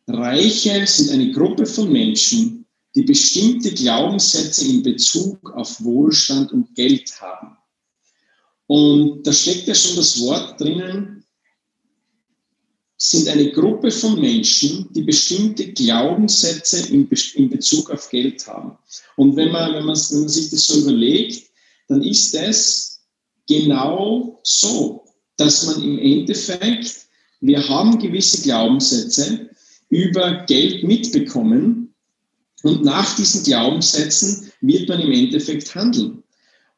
Reiche 0.07 0.88
sind 0.88 1.12
eine 1.12 1.31
Gruppe 1.31 1.65
von 1.65 1.92
Menschen, 1.92 2.65
die 2.95 3.04
bestimmte 3.04 3.74
Glaubenssätze 3.74 4.65
in 4.65 4.83
Bezug 4.83 5.51
auf 5.53 5.83
Wohlstand 5.83 6.51
und 6.53 6.74
Geld 6.75 7.19
haben. 7.21 7.57
Und 8.68 9.25
da 9.27 9.33
steckt 9.33 9.68
ja 9.68 9.75
schon 9.75 9.98
das 9.98 10.19
Wort 10.21 10.60
drinnen, 10.60 11.17
sind 12.98 13.28
eine 13.28 13.52
Gruppe 13.52 13.92
von 13.92 14.20
Menschen, 14.20 14.88
die 14.92 15.04
bestimmte 15.04 15.72
Glaubenssätze 15.72 16.88
in, 16.92 17.08
in 17.36 17.50
Bezug 17.50 17.92
auf 17.92 18.10
Geld 18.10 18.48
haben. 18.48 18.77
Und 19.16 19.36
wenn 19.36 19.51
man, 19.51 19.74
wenn, 19.75 19.86
man, 19.86 19.96
wenn 19.96 20.20
man 20.20 20.30
sich 20.30 20.50
das 20.50 20.66
so 20.66 20.82
überlegt, 20.82 21.48
dann 21.88 22.04
ist 22.04 22.34
es 22.34 23.01
genau 23.48 24.39
so, 24.44 25.06
dass 25.38 25.66
man 25.68 25.84
im 25.84 26.00
Endeffekt, 26.00 27.08
wir 27.39 27.68
haben 27.70 28.00
gewisse 28.00 28.42
Glaubenssätze 28.42 29.50
über 29.89 30.44
Geld 30.48 30.84
mitbekommen 30.84 31.94
und 32.63 32.84
nach 32.84 33.16
diesen 33.16 33.44
Glaubenssätzen 33.44 34.51
wird 34.62 34.89
man 34.89 35.00
im 35.00 35.12
Endeffekt 35.12 35.74
handeln. 35.75 36.24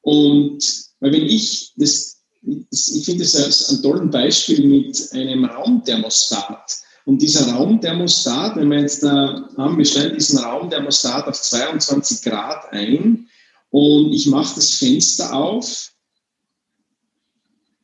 Und 0.02 0.90
weil 1.00 1.14
wenn 1.14 1.26
ich 1.26 1.72
das 1.78 2.19
ich 2.41 3.05
finde 3.05 3.24
es 3.24 3.69
ein 3.69 3.81
tolles 3.81 4.10
Beispiel 4.12 4.65
mit 4.65 5.10
einem 5.12 5.46
Raumthermostat. 5.46 6.77
Und 7.05 7.22
dieser 7.22 7.51
Raumthermostat, 7.53 8.55
wenn 8.55 8.69
wir 8.69 8.81
jetzt 8.81 9.03
da 9.03 9.50
haben, 9.58 9.77
wir 9.77 9.86
stellen 9.86 10.15
diesen 10.15 10.39
Raumthermostat 10.39 11.27
auf 11.27 11.41
22 11.41 12.22
Grad 12.22 12.72
ein 12.72 13.27
und 13.72 14.13
ich 14.13 14.27
mache 14.27 14.55
das 14.55 14.72
Fenster 14.72 15.34
auf, 15.34 15.91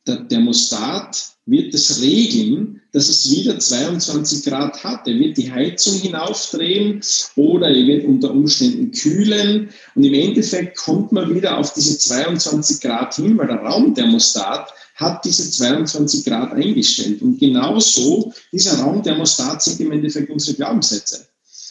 der 0.06 0.28
Thermostat 0.28 1.32
wird 1.46 1.74
das 1.74 2.00
regeln, 2.00 2.80
dass 2.96 3.10
es 3.10 3.30
wieder 3.30 3.58
22 3.58 4.46
Grad 4.46 4.82
hat. 4.82 5.06
Er 5.06 5.18
wird 5.18 5.36
die 5.36 5.52
Heizung 5.52 5.96
hinaufdrehen 5.96 7.02
oder 7.34 7.68
er 7.68 7.86
wird 7.86 8.06
unter 8.06 8.30
Umständen 8.30 8.90
kühlen. 8.90 9.68
Und 9.94 10.04
im 10.04 10.14
Endeffekt 10.14 10.78
kommt 10.78 11.12
man 11.12 11.34
wieder 11.34 11.58
auf 11.58 11.74
diese 11.74 11.98
22 11.98 12.80
Grad 12.80 13.14
hin, 13.14 13.36
weil 13.36 13.48
der 13.48 13.58
Raumthermostat 13.58 14.72
hat 14.94 15.22
diese 15.26 15.50
22 15.50 16.24
Grad 16.24 16.54
eingestellt. 16.54 17.20
Und 17.20 17.38
genauso, 17.38 18.32
dieser 18.50 18.78
Raumthermostat 18.78 19.62
sind 19.62 19.78
im 19.80 19.92
Endeffekt 19.92 20.30
unsere 20.30 20.56
Glaubenssätze. 20.56 21.28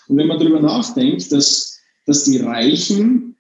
Und 0.08 0.18
wenn 0.18 0.28
man 0.28 0.38
darüber 0.38 0.60
nachdenkt, 0.60 1.32
dass, 1.32 1.80
dass 2.06 2.26
die 2.26 2.38
Reichen 2.38 3.36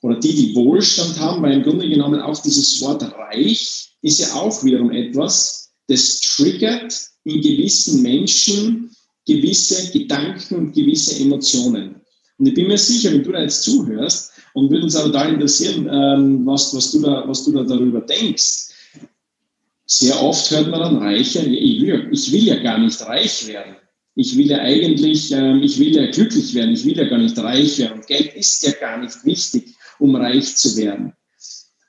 oder 0.00 0.18
die, 0.18 0.34
die 0.34 0.54
Wohlstand 0.54 1.20
haben, 1.20 1.42
weil 1.42 1.52
im 1.52 1.64
Grunde 1.64 1.86
genommen 1.86 2.22
auch 2.22 2.40
dieses 2.40 2.80
Wort 2.80 3.02
reich 3.02 3.90
ist 4.00 4.20
ja 4.20 4.32
auch 4.32 4.64
wiederum 4.64 4.90
etwas, 4.90 5.65
das 5.88 6.20
triggert 6.20 6.94
in 7.24 7.40
gewissen 7.40 8.02
Menschen 8.02 8.90
gewisse 9.26 9.90
Gedanken 9.92 10.54
und 10.54 10.74
gewisse 10.74 11.20
Emotionen. 11.20 11.96
Und 12.38 12.46
ich 12.46 12.54
bin 12.54 12.68
mir 12.68 12.78
sicher, 12.78 13.12
wenn 13.12 13.22
du 13.22 13.32
da 13.32 13.42
jetzt 13.42 13.62
zuhörst 13.62 14.32
und 14.54 14.70
würde 14.70 14.84
uns 14.84 14.96
aber 14.96 15.10
da 15.10 15.28
interessieren, 15.28 15.88
ähm, 15.90 16.46
was, 16.46 16.74
was, 16.74 16.92
du 16.92 17.00
da, 17.00 17.24
was 17.26 17.44
du 17.44 17.52
da 17.52 17.64
darüber 17.64 18.00
denkst. 18.00 18.68
Sehr 19.86 20.20
oft 20.22 20.50
hört 20.50 20.70
man 20.70 20.80
dann 20.80 20.96
Reiche, 20.96 21.40
ich 21.40 21.80
will, 21.80 22.08
ich 22.10 22.32
will 22.32 22.44
ja 22.44 22.56
gar 22.56 22.78
nicht 22.78 23.00
reich 23.02 23.46
werden. 23.46 23.76
Ich 24.14 24.36
will 24.36 24.48
ja 24.48 24.58
eigentlich, 24.58 25.30
ähm, 25.32 25.62
ich 25.62 25.78
will 25.78 25.94
ja 25.94 26.10
glücklich 26.10 26.54
werden, 26.54 26.74
ich 26.74 26.84
will 26.84 26.96
ja 26.96 27.04
gar 27.04 27.18
nicht 27.18 27.38
reich 27.38 27.78
werden. 27.78 28.02
Geld 28.06 28.34
ist 28.34 28.62
ja 28.66 28.72
gar 28.72 28.98
nicht 28.98 29.24
wichtig, 29.24 29.74
um 29.98 30.14
reich 30.16 30.56
zu 30.56 30.76
werden 30.76 31.12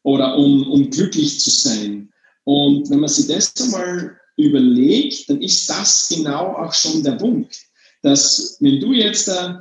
oder 0.04 0.38
um, 0.38 0.70
um 0.70 0.89
glücklich 0.89 1.39
zu 1.39 1.50
sein. 1.50 2.10
Und 2.48 2.89
wenn 2.89 3.01
man 3.01 3.10
sich 3.10 3.27
das 3.27 3.54
einmal 3.62 4.18
überlegt, 4.38 5.30
dann 5.30 5.42
ist 5.42 5.70
das 5.70 6.08
genau 6.08 6.54
auch 6.56 6.74
schon 6.74 7.04
der 7.04 7.18
Punkt, 7.18 7.60
dass 8.04 8.56
wenn 8.62 8.80
du 8.80 8.94
jetzt 8.94 9.27
äh, 9.27 9.56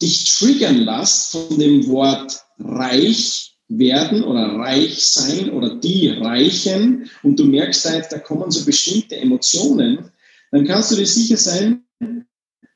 dich 0.00 0.24
triggern 0.38 0.78
lässt 0.78 1.32
von 1.32 1.58
dem 1.58 1.86
Wort 1.88 2.42
reich 2.58 3.58
werden 3.68 4.24
oder 4.24 4.56
reich 4.56 5.04
sein 5.04 5.50
oder 5.50 5.74
die 5.74 6.08
Reichen 6.08 7.10
und 7.22 7.38
du 7.38 7.44
merkst 7.44 7.90
halt, 7.90 8.06
da 8.10 8.18
kommen 8.18 8.50
so 8.50 8.64
bestimmte 8.64 9.16
Emotionen, 9.16 10.10
dann 10.50 10.66
kannst 10.66 10.92
du 10.92 10.96
dir 10.96 11.06
sicher 11.06 11.36
sein, 11.36 11.84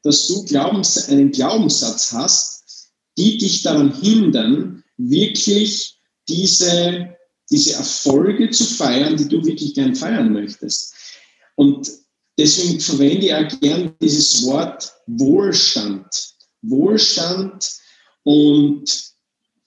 dass 0.02 0.28
du 0.28 0.45
Glaubens, 0.45 1.09
einen 1.09 1.31
Glaubenssatz 1.31 2.12
hast, 2.12 2.93
die 3.16 3.38
dich 3.38 3.62
daran 3.62 3.99
hindern, 3.99 4.85
wirklich 4.99 5.99
diese 6.28 7.15
diese 7.50 7.75
Erfolge 7.75 8.50
zu 8.50 8.65
feiern, 8.65 9.17
die 9.17 9.29
du 9.29 9.45
wirklich 9.45 9.75
gern 9.75 9.95
feiern 9.95 10.33
möchtest. 10.33 10.95
Und 11.55 11.91
deswegen 12.38 12.81
verwende 12.81 13.26
ich 13.26 13.35
auch 13.35 13.61
gern 13.61 13.93
dieses 14.00 14.45
Wort 14.45 14.93
Wohlstand. 15.07 16.07
Wohlstand 16.62 17.79
und 18.25 18.85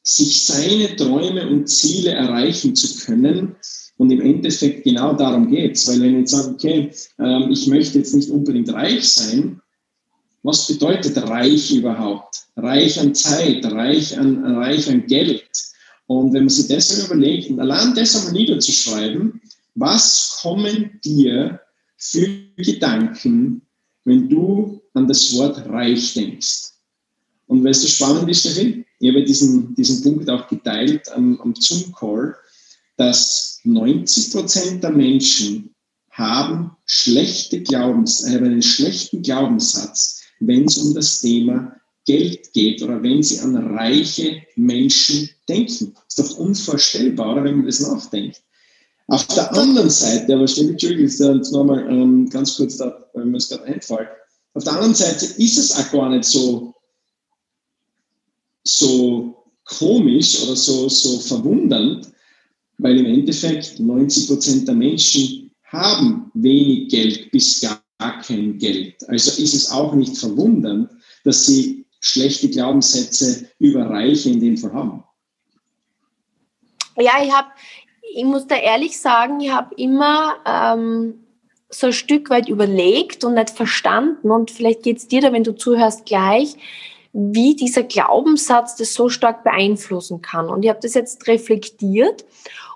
sich 0.03 0.45
seine 0.45 0.95
Träume 0.95 1.47
und 1.47 1.67
Ziele 1.67 2.11
erreichen 2.11 2.75
zu 2.75 3.05
können. 3.05 3.55
Und 3.97 4.11
im 4.11 4.21
Endeffekt 4.21 4.83
genau 4.83 5.13
darum 5.13 5.49
geht 5.49 5.75
es. 5.75 5.87
Weil 5.87 6.01
wenn 6.01 6.13
ich 6.13 6.19
jetzt 6.19 6.31
sage, 6.31 6.53
okay, 6.53 6.91
ähm, 7.19 7.51
ich 7.51 7.67
möchte 7.67 7.97
jetzt 7.99 8.15
nicht 8.15 8.29
unbedingt 8.29 8.71
reich 8.73 9.07
sein, 9.09 9.61
was 10.41 10.67
bedeutet 10.67 11.17
reich 11.17 11.71
überhaupt? 11.71 12.45
Reich 12.55 12.99
an 12.99 13.13
Zeit, 13.13 13.65
reich 13.65 14.17
an, 14.17 14.55
reich 14.55 14.89
an 14.89 15.05
Geld. 15.05 15.49
Und 16.09 16.33
wenn 16.33 16.45
man 16.45 16.49
sich 16.49 16.67
das 16.67 17.05
überlegt 17.05 17.51
und 17.51 17.59
allein 17.59 17.93
das 17.93 18.15
einmal 18.15 18.33
niederzuschreiben, 18.33 19.39
was 19.75 20.39
kommen 20.41 20.99
dir 21.05 21.61
für 21.97 22.27
Gedanken, 22.57 23.61
wenn 24.05 24.27
du 24.27 24.81
an 24.95 25.07
das 25.07 25.31
Wort 25.35 25.63
reich 25.67 26.15
denkst? 26.15 26.71
Und 27.45 27.63
weißt 27.63 27.83
du, 27.83 27.87
spannend 27.87 28.27
ist, 28.27 28.39
Steffi, 28.39 28.83
ich 28.99 29.09
habe 29.09 29.23
diesen, 29.23 29.75
diesen 29.75 30.01
Punkt 30.01 30.27
auch 30.31 30.47
geteilt 30.47 31.11
am, 31.11 31.39
am 31.41 31.53
Zoom-Call, 31.53 32.35
dass 32.97 33.59
90 33.63 34.31
Prozent 34.31 34.83
der 34.83 34.91
Menschen 34.91 35.75
haben 36.09 36.71
schlechte 36.87 37.61
Glaubens, 37.61 38.27
haben 38.27 38.45
einen 38.45 38.63
schlechten 38.63 39.21
Glaubenssatz, 39.21 40.23
wenn 40.39 40.65
es 40.65 40.79
um 40.79 40.95
das 40.95 41.21
Thema 41.21 41.79
Geld 42.09 42.53
geht 42.53 42.81
oder 42.81 43.03
wenn 43.03 43.21
sie 43.21 43.39
an 43.39 43.55
reiche 43.55 44.41
Menschen 44.55 45.29
denken. 45.47 45.93
Das 45.93 46.17
ist 46.17 46.19
doch 46.19 46.37
unvorstellbar, 46.39 47.43
wenn 47.43 47.57
man 47.57 47.67
das 47.67 47.81
nachdenkt. 47.81 48.41
Auf 49.09 49.27
der 49.27 49.53
anderen 49.55 49.91
Seite, 49.91 50.33
aber 50.33 50.47
stimmt, 50.47 50.71
Entschuldigung, 50.71 51.05
ist 51.05 51.51
nochmal 51.51 51.87
ähm, 51.87 52.27
ganz 52.27 52.57
kurz 52.57 52.77
da, 52.77 53.05
wenn 53.13 53.29
mir 53.29 53.37
es 53.37 53.49
gerade 53.49 53.65
einfällt. 53.65 54.09
Auf 54.55 54.63
der 54.63 54.73
anderen 54.73 54.95
Seite 54.95 55.25
ist 55.25 55.59
es 55.59 55.71
auch 55.71 55.91
gar 55.91 56.09
nicht 56.09 56.25
so, 56.25 56.73
so 58.63 59.45
komisch 59.65 60.41
oder 60.41 60.55
so, 60.55 60.89
so 60.89 61.19
verwundernd, 61.19 62.11
weil 62.79 62.97
im 62.97 63.05
Endeffekt 63.05 63.79
90 63.79 64.27
Prozent 64.27 64.67
der 64.67 64.73
Menschen 64.73 65.51
haben 65.65 66.31
wenig 66.33 66.89
Geld 66.89 67.29
bis 67.29 67.61
gar 67.61 67.83
kein 68.23 68.57
Geld. 68.57 68.95
Also 69.09 69.39
ist 69.39 69.53
es 69.53 69.69
auch 69.69 69.93
nicht 69.93 70.17
verwundernd, 70.17 70.89
dass 71.23 71.45
sie 71.45 71.85
schlechte 71.99 72.49
Glaubenssätze 72.49 73.49
über 73.59 73.89
Reiche 73.89 74.29
in 74.29 74.39
dem 74.39 74.57
Fall 74.57 74.73
haben? 74.73 75.03
Ja, 76.97 77.13
ich 77.23 77.31
habe, 77.31 77.49
ich 78.13 78.25
muss 78.25 78.47
da 78.47 78.55
ehrlich 78.55 78.99
sagen, 78.99 79.39
ich 79.39 79.51
habe 79.51 79.73
immer 79.75 80.35
ähm, 80.45 81.25
so 81.69 81.87
ein 81.87 81.93
Stück 81.93 82.29
weit 82.29 82.49
überlegt 82.49 83.23
und 83.23 83.35
nicht 83.35 83.51
verstanden 83.51 84.31
und 84.31 84.51
vielleicht 84.51 84.83
geht 84.83 84.97
es 84.97 85.07
dir 85.07 85.21
da, 85.21 85.31
wenn 85.31 85.43
du 85.43 85.55
zuhörst, 85.55 86.05
gleich, 86.05 86.55
wie 87.13 87.55
dieser 87.55 87.83
Glaubenssatz 87.83 88.75
das 88.75 88.93
so 88.93 89.09
stark 89.09 89.43
beeinflussen 89.43 90.21
kann. 90.21 90.47
Und 90.47 90.63
ich 90.63 90.69
habe 90.69 90.79
das 90.81 90.93
jetzt 90.93 91.27
reflektiert 91.27 92.25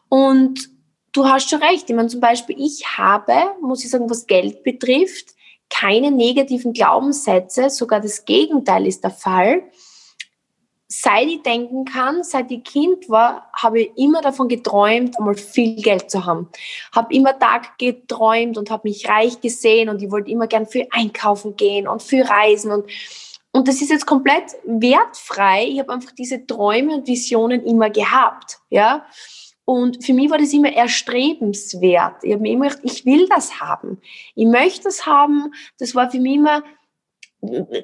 und 0.09 0.69
du 1.11 1.25
hast 1.25 1.49
schon 1.49 1.61
recht. 1.61 1.89
Ich 1.89 1.95
meine, 1.95 2.09
zum 2.09 2.19
Beispiel, 2.19 2.55
ich 2.59 2.97
habe, 2.97 3.33
muss 3.61 3.83
ich 3.83 3.89
sagen, 3.89 4.09
was 4.09 4.27
Geld 4.27 4.63
betrifft, 4.63 5.32
keine 5.73 6.11
negativen 6.11 6.73
Glaubenssätze, 6.73 7.69
sogar 7.69 7.99
das 7.99 8.25
Gegenteil 8.25 8.85
ist 8.85 9.03
der 9.03 9.11
Fall. 9.11 9.63
Seit 10.87 11.27
ich 11.27 11.41
denken 11.41 11.85
kann, 11.85 12.23
seit 12.23 12.51
ich 12.51 12.63
Kind 12.63 13.09
war, 13.09 13.49
habe 13.53 13.81
ich 13.81 13.91
immer 13.97 14.21
davon 14.21 14.47
geträumt, 14.47 15.17
einmal 15.17 15.33
viel 15.33 15.81
Geld 15.81 16.11
zu 16.11 16.25
haben. 16.25 16.49
Habe 16.95 17.15
immer 17.15 17.37
Tag 17.39 17.79
geträumt 17.79 18.59
und 18.59 18.69
habe 18.69 18.87
mich 18.87 19.09
reich 19.09 19.41
gesehen 19.41 19.89
und 19.89 20.03
ich 20.03 20.11
wollte 20.11 20.29
immer 20.29 20.45
gern 20.45 20.67
für 20.67 20.85
einkaufen 20.91 21.55
gehen 21.55 21.87
und 21.87 22.03
für 22.03 22.29
reisen 22.29 22.71
und 22.71 22.85
und 23.55 23.67
das 23.67 23.83
ist 23.83 23.91
jetzt 23.91 24.07
komplett 24.07 24.55
wertfrei. 24.65 25.67
Ich 25.67 25.77
habe 25.77 25.93
einfach 25.93 26.11
diese 26.11 26.43
Träume 26.47 26.95
und 26.95 27.07
Visionen 27.07 27.63
immer 27.63 27.91
gehabt, 27.91 28.57
ja. 28.71 29.05
Und 29.65 30.03
für 30.03 30.13
mich 30.13 30.29
war 30.29 30.37
das 30.37 30.53
immer 30.53 30.73
erstrebenswert. 30.73 32.23
Ich 32.23 32.33
habe 32.33 32.41
mir 32.41 32.51
immer 32.51 32.67
gedacht, 32.67 32.83
ich 32.83 33.05
will 33.05 33.27
das 33.29 33.61
haben. 33.61 34.01
Ich 34.35 34.45
möchte 34.45 34.83
das 34.83 35.05
haben. 35.05 35.53
Das 35.79 35.95
war 35.95 36.11
für 36.11 36.19
mich 36.19 36.35
immer, 36.35 36.63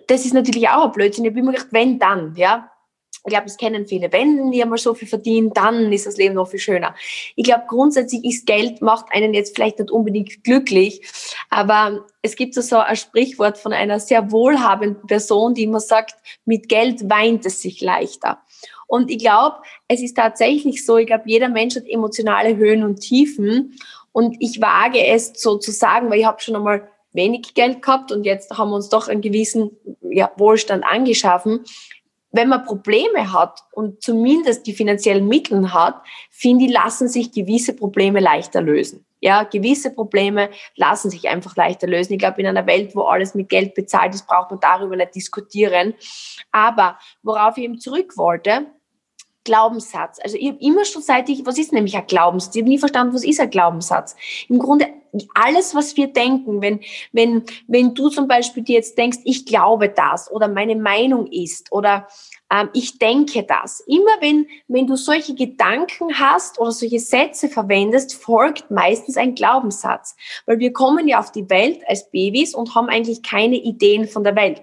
das 0.07 0.25
ist 0.25 0.33
natürlich 0.33 0.67
auch 0.69 0.85
ein 0.85 0.91
Blödsinn. 0.91 1.25
Ich 1.25 1.31
habe 1.31 1.39
immer 1.39 1.51
gedacht, 1.53 1.69
wenn, 1.71 1.99
dann, 1.99 2.35
ja. 2.35 2.69
Ich 3.25 3.31
glaube, 3.31 3.47
das 3.47 3.57
kennen 3.57 3.85
viele. 3.85 4.13
Wenn 4.13 4.49
die 4.51 4.63
einmal 4.63 4.77
so 4.77 4.93
viel 4.93 5.07
verdienen, 5.07 5.51
dann 5.53 5.91
ist 5.91 6.05
das 6.05 6.15
Leben 6.15 6.35
noch 6.35 6.47
viel 6.47 6.59
schöner. 6.59 6.95
Ich 7.35 7.43
glaube, 7.43 7.65
grundsätzlich 7.67 8.23
ist 8.23 8.45
Geld, 8.45 8.81
macht 8.81 9.07
einen 9.11 9.33
jetzt 9.33 9.55
vielleicht 9.55 9.77
nicht 9.77 9.91
unbedingt 9.91 10.41
glücklich, 10.45 11.05
aber 11.49 12.05
es 12.21 12.37
gibt 12.37 12.53
so 12.53 12.77
ein 12.77 12.95
Sprichwort 12.95 13.57
von 13.57 13.73
einer 13.73 13.99
sehr 13.99 14.31
wohlhabenden 14.31 15.05
Person, 15.05 15.53
die 15.53 15.63
immer 15.63 15.81
sagt, 15.81 16.15
mit 16.45 16.69
Geld 16.69 17.09
weint 17.09 17.45
es 17.45 17.61
sich 17.61 17.81
leichter. 17.81 18.41
Und 18.89 19.11
ich 19.11 19.19
glaube, 19.19 19.57
es 19.87 20.01
ist 20.01 20.17
tatsächlich 20.17 20.83
so, 20.83 20.97
ich 20.97 21.05
glaube, 21.05 21.25
jeder 21.27 21.47
Mensch 21.47 21.75
hat 21.75 21.87
emotionale 21.87 22.57
Höhen 22.57 22.83
und 22.83 22.99
Tiefen. 22.99 23.77
Und 24.11 24.35
ich 24.39 24.59
wage 24.61 25.05
es 25.05 25.31
so 25.35 25.59
zu 25.59 25.71
sagen, 25.71 26.09
weil 26.09 26.21
ich 26.21 26.25
habe 26.25 26.41
schon 26.41 26.55
einmal 26.55 26.89
wenig 27.13 27.53
Geld 27.53 27.83
gehabt 27.83 28.11
und 28.11 28.23
jetzt 28.23 28.49
haben 28.57 28.71
wir 28.71 28.75
uns 28.75 28.89
doch 28.89 29.07
einen 29.07 29.21
gewissen 29.21 29.77
ja, 30.01 30.31
Wohlstand 30.37 30.83
angeschaffen. 30.83 31.59
Wenn 32.31 32.49
man 32.49 32.65
Probleme 32.65 33.31
hat 33.31 33.59
und 33.73 34.01
zumindest 34.01 34.65
die 34.65 34.73
finanziellen 34.73 35.27
Mittel 35.27 35.71
hat, 35.71 36.01
finde 36.31 36.65
ich, 36.65 36.71
lassen 36.71 37.07
sich 37.07 37.31
gewisse 37.31 37.75
Probleme 37.75 38.19
leichter 38.19 38.61
lösen. 38.61 39.05
Ja, 39.21 39.43
gewisse 39.43 39.93
Probleme 39.93 40.49
lassen 40.75 41.11
sich 41.11 41.29
einfach 41.29 41.55
leichter 41.55 41.85
lösen. 41.85 42.13
Ich 42.13 42.19
glaube, 42.19 42.41
in 42.41 42.47
einer 42.47 42.65
Welt, 42.65 42.95
wo 42.95 43.03
alles 43.03 43.35
mit 43.35 43.49
Geld 43.49 43.75
bezahlt 43.75 44.15
ist, 44.15 44.25
braucht 44.25 44.49
man 44.49 44.59
darüber 44.59 44.95
nicht 44.95 45.13
diskutieren. 45.13 45.93
Aber 46.51 46.97
worauf 47.21 47.57
ich 47.57 47.65
eben 47.65 47.79
zurück 47.79 48.17
wollte, 48.17 48.65
Glaubenssatz. 49.49 50.19
Also 50.23 50.37
ich 50.37 50.49
habe 50.49 50.59
immer 50.61 50.85
schon 50.85 51.01
seit 51.01 51.27
ich, 51.27 51.43
was 51.43 51.57
ist 51.57 51.73
nämlich 51.73 51.97
ein 51.97 52.05
Glaubenssatz? 52.05 52.55
Ich 52.55 52.61
habe 52.61 52.69
nie 52.69 52.77
verstanden, 52.77 53.15
was 53.15 53.23
ist 53.23 53.39
ein 53.39 53.49
Glaubenssatz? 53.49 54.15
Im 54.47 54.59
Grunde 54.59 54.85
alles, 55.33 55.75
was 55.75 55.95
wir 55.97 56.07
denken, 56.07 56.61
wenn, 56.61 56.79
wenn, 57.11 57.43
wenn 57.67 57.93
du 57.93 58.09
zum 58.09 58.27
Beispiel 58.27 58.63
dir 58.63 58.75
jetzt 58.75 58.97
denkst, 58.97 59.19
ich 59.23 59.45
glaube 59.45 59.89
das 59.89 60.31
oder 60.31 60.47
meine 60.47 60.75
Meinung 60.75 61.27
ist 61.27 61.71
oder 61.71 62.07
ähm, 62.51 62.69
ich 62.73 62.97
denke 62.97 63.43
das. 63.43 63.79
Immer 63.81 64.11
wenn, 64.21 64.47
wenn 64.67 64.87
du 64.87 64.95
solche 64.95 65.35
Gedanken 65.35 66.19
hast 66.19 66.59
oder 66.59 66.71
solche 66.71 66.99
Sätze 66.99 67.47
verwendest, 67.47 68.15
folgt 68.15 68.71
meistens 68.71 69.17
ein 69.17 69.35
Glaubenssatz. 69.35 70.15
Weil 70.45 70.59
wir 70.59 70.73
kommen 70.73 71.07
ja 71.07 71.19
auf 71.19 71.31
die 71.31 71.49
Welt 71.49 71.81
als 71.87 72.09
Babys 72.09 72.55
und 72.55 72.75
haben 72.75 72.89
eigentlich 72.89 73.21
keine 73.21 73.57
Ideen 73.57 74.07
von 74.07 74.23
der 74.23 74.35
Welt. 74.35 74.61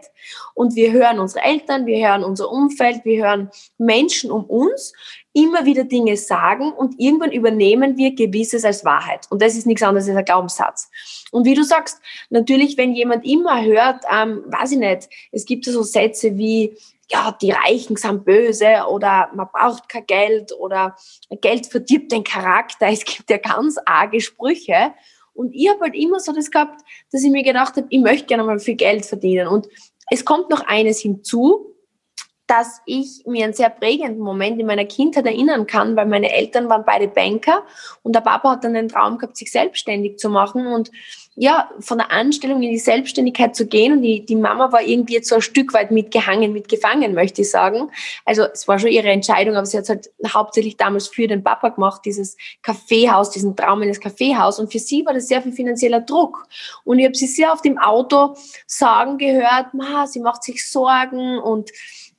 Und 0.55 0.75
wir 0.75 0.93
hören 0.93 1.19
unsere 1.19 1.45
Eltern, 1.45 1.87
wir 1.87 2.07
hören 2.07 2.25
unser 2.25 2.50
Umfeld, 2.50 3.05
wir 3.05 3.25
hören 3.25 3.50
Menschen 3.79 4.31
um 4.31 4.45
uns 4.45 4.93
immer 5.37 5.66
wieder 5.66 5.85
Dinge 5.85 6.16
sagen 6.16 6.73
und 6.73 6.99
irgendwann 6.99 7.31
übernehmen 7.31 7.99
wir 7.99 8.14
Gewisses 8.14 8.64
als 8.64 8.87
Wahrheit. 8.87 9.26
Und 9.28 9.43
das 9.43 9.55
ist 9.55 9.66
nichts 9.66 9.83
anderes 9.83 10.09
als 10.09 10.16
ein 10.16 10.25
Glaubenssatz. 10.25 10.90
Und 11.31 11.45
wie 11.45 11.52
du 11.52 11.62
sagst, 11.62 12.00
natürlich, 12.31 12.78
wenn 12.78 12.95
jemand 12.95 13.26
immer 13.26 13.62
hört, 13.62 14.05
ähm, 14.11 14.45
weiß 14.47 14.73
ich 14.73 14.78
nicht, 14.78 15.11
es 15.33 15.45
gibt 15.45 15.66
so 15.66 15.83
Sätze 15.83 16.38
wie, 16.38 16.75
ja, 17.11 17.37
die 17.43 17.50
Reichen 17.50 17.97
sind 17.97 18.25
böse 18.25 18.87
oder 18.90 19.28
man 19.35 19.49
braucht 19.52 19.90
kein 19.90 20.07
Geld 20.07 20.52
oder 20.59 20.97
Geld 21.43 21.66
verdirbt 21.66 22.12
den 22.12 22.25
Charakter. 22.25 22.87
Es 22.90 23.05
gibt 23.05 23.28
ja 23.28 23.37
ganz 23.37 23.76
arge 23.85 24.23
Sprüche. 24.23 24.95
Und 25.35 25.55
ich 25.55 25.69
habe 25.69 25.81
halt 25.81 25.95
immer 25.95 26.19
so 26.19 26.33
das 26.33 26.50
gehabt, 26.50 26.81
dass 27.12 27.23
ich 27.23 27.31
mir 27.31 27.45
gedacht 27.45 27.76
habe, 27.76 27.87
ich 27.90 28.00
möchte 28.00 28.25
gerne 28.25 28.43
mal 28.43 28.59
viel 28.59 28.76
Geld 28.76 29.05
verdienen. 29.05 29.49
Und 29.49 29.69
es 30.11 30.25
kommt 30.25 30.49
noch 30.49 30.66
eines 30.66 31.00
hinzu, 31.00 31.75
dass 32.47 32.81
ich 32.87 33.25
mir 33.26 33.45
einen 33.45 33.55
sehr 33.55 33.71
prägenden 33.71 34.21
Moment 34.21 34.61
in 34.61 34.67
meiner 34.67 34.85
Kindheit 34.85 35.26
erinnern 35.26 35.67
kann, 35.67 35.97
weil 35.97 36.07
meine 36.07 36.33
Eltern 36.33 36.69
waren 36.69 36.85
beide 36.85 37.09
Banker 37.09 37.65
und 38.03 38.15
der 38.15 38.21
Papa 38.21 38.53
hat 38.53 38.65
dann 38.65 38.75
den 38.75 38.88
Traum 38.88 39.19
gehabt, 39.19 39.37
sich 39.37 39.50
selbstständig 39.50 40.19
zu 40.19 40.31
machen 40.31 40.67
und 40.69 40.91
ja, 41.38 41.71
von 41.81 41.99
der 41.99 42.11
Anstellung 42.11 42.62
in 42.62 42.71
die 42.71 42.78
Selbstständigkeit 42.78 43.55
zu 43.55 43.66
gehen 43.66 43.93
und 43.93 44.02
die, 44.02 44.25
die 44.25 44.37
Mama 44.37 44.73
war 44.73 44.81
irgendwie 44.81 45.14
jetzt 45.14 45.28
so 45.28 45.35
ein 45.35 45.43
Stück 45.43 45.75
weit 45.75 45.90
mitgehangen, 45.90 46.55
mitgefangen, 46.55 47.12
möchte 47.14 47.43
ich 47.43 47.50
sagen. 47.50 47.90
Also 48.25 48.45
es 48.45 48.66
war 48.66 48.78
schon 48.78 48.88
ihre 48.88 49.11
Entscheidung, 49.11 49.55
aber 49.55 49.66
sie 49.66 49.76
hat 49.76 49.85
es 49.85 49.90
halt 49.90 50.11
hauptsächlich 50.26 50.78
damals 50.78 51.09
für 51.09 51.28
den 51.28 51.45
Papa 51.45 51.69
gemacht, 51.69 52.02
dieses 52.07 52.38
Kaffeehaus, 52.62 53.31
diesen 53.31 53.55
Traum 53.55 53.83
in 53.83 53.88
das 53.88 54.00
Kaffeehaus 54.00 54.59
und 54.59 54.73
für 54.73 54.78
sie 54.78 55.05
war 55.05 55.12
das 55.12 55.28
sehr 55.28 55.43
viel 55.43 55.52
finanzieller 55.52 56.00
Druck 56.00 56.47
und 56.85 56.99
ich 56.99 57.05
habe 57.05 57.14
sie 57.14 57.26
sehr 57.26 57.52
auf 57.52 57.61
dem 57.61 57.76
Auto 57.76 58.35
sagen 58.66 59.19
gehört, 59.19 59.75
Ma, 59.75 60.07
sie 60.07 60.21
macht 60.21 60.43
sich 60.43 60.66
Sorgen 60.66 61.38
und 61.38 61.71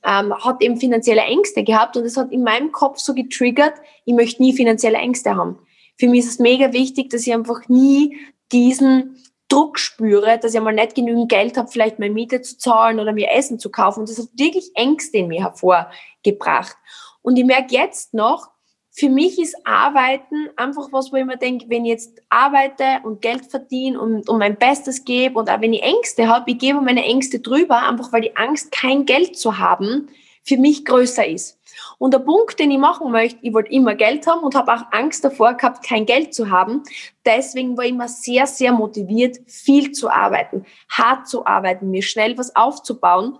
ähm, 0.04 0.32
hat 0.32 0.62
eben 0.62 0.78
finanzielle 0.78 1.22
Ängste 1.22 1.64
gehabt 1.64 1.96
und 1.96 2.04
es 2.04 2.16
hat 2.16 2.30
in 2.30 2.44
meinem 2.44 2.70
Kopf 2.70 2.98
so 2.98 3.14
getriggert, 3.14 3.74
ich 4.04 4.14
möchte 4.14 4.42
nie 4.42 4.52
finanzielle 4.52 4.98
Ängste 4.98 5.34
haben. 5.34 5.58
Für 5.96 6.06
mich 6.06 6.20
ist 6.20 6.28
es 6.28 6.38
mega 6.38 6.72
wichtig, 6.72 7.10
dass 7.10 7.26
ich 7.26 7.34
einfach 7.34 7.68
nie 7.68 8.16
diesen 8.52 9.22
Druck 9.48 9.78
spüre, 9.78 10.38
dass 10.38 10.54
ich 10.54 10.60
mal 10.60 10.74
nicht 10.74 10.94
genügend 10.94 11.30
Geld 11.30 11.56
habe, 11.56 11.68
vielleicht 11.68 11.98
meine 11.98 12.12
Miete 12.12 12.42
zu 12.42 12.58
zahlen 12.58 13.00
oder 13.00 13.12
mir 13.12 13.30
Essen 13.32 13.58
zu 13.58 13.70
kaufen. 13.70 14.00
Und 14.00 14.10
das 14.10 14.18
hat 14.18 14.28
wirklich 14.34 14.70
Ängste 14.74 15.18
in 15.18 15.28
mir 15.28 15.42
hervorgebracht. 15.42 16.76
Und 17.22 17.38
ich 17.38 17.44
merke 17.44 17.74
jetzt 17.74 18.14
noch, 18.14 18.50
für 18.90 19.08
mich 19.08 19.38
ist 19.38 19.54
Arbeiten 19.64 20.48
einfach 20.56 20.88
was, 20.90 21.12
wo 21.12 21.16
ich 21.16 21.24
mir 21.24 21.36
denke, 21.36 21.66
wenn 21.68 21.84
ich 21.84 21.92
jetzt 21.92 22.20
arbeite 22.30 23.00
und 23.04 23.22
Geld 23.22 23.46
verdiene 23.46 24.00
und, 24.00 24.28
und 24.28 24.38
mein 24.38 24.56
Bestes 24.56 25.04
gebe 25.04 25.38
und 25.38 25.48
auch 25.48 25.60
wenn 25.60 25.72
ich 25.72 25.82
Ängste 25.82 26.26
habe, 26.26 26.50
ich 26.50 26.58
gebe 26.58 26.80
meine 26.80 27.04
Ängste 27.04 27.38
drüber, 27.38 27.88
einfach 27.88 28.12
weil 28.12 28.22
die 28.22 28.36
Angst, 28.36 28.72
kein 28.72 29.04
Geld 29.06 29.38
zu 29.38 29.58
haben, 29.58 30.08
für 30.42 30.56
mich 30.56 30.84
größer 30.84 31.26
ist. 31.26 31.57
Und 31.98 32.14
der 32.14 32.20
Punkt, 32.20 32.58
den 32.58 32.70
ich 32.70 32.78
machen 32.78 33.10
möchte, 33.10 33.40
ich 33.42 33.52
wollte 33.52 33.72
immer 33.72 33.94
Geld 33.94 34.26
haben 34.26 34.42
und 34.42 34.54
habe 34.54 34.72
auch 34.72 34.82
Angst 34.92 35.24
davor 35.24 35.54
gehabt, 35.54 35.84
kein 35.84 36.06
Geld 36.06 36.32
zu 36.32 36.50
haben. 36.50 36.84
Deswegen 37.26 37.76
war 37.76 37.84
ich 37.84 37.90
immer 37.90 38.08
sehr, 38.08 38.46
sehr 38.46 38.72
motiviert, 38.72 39.38
viel 39.46 39.90
zu 39.92 40.08
arbeiten, 40.08 40.64
hart 40.88 41.26
zu 41.28 41.44
arbeiten, 41.44 41.90
mir 41.90 42.02
schnell 42.02 42.38
was 42.38 42.54
aufzubauen 42.54 43.38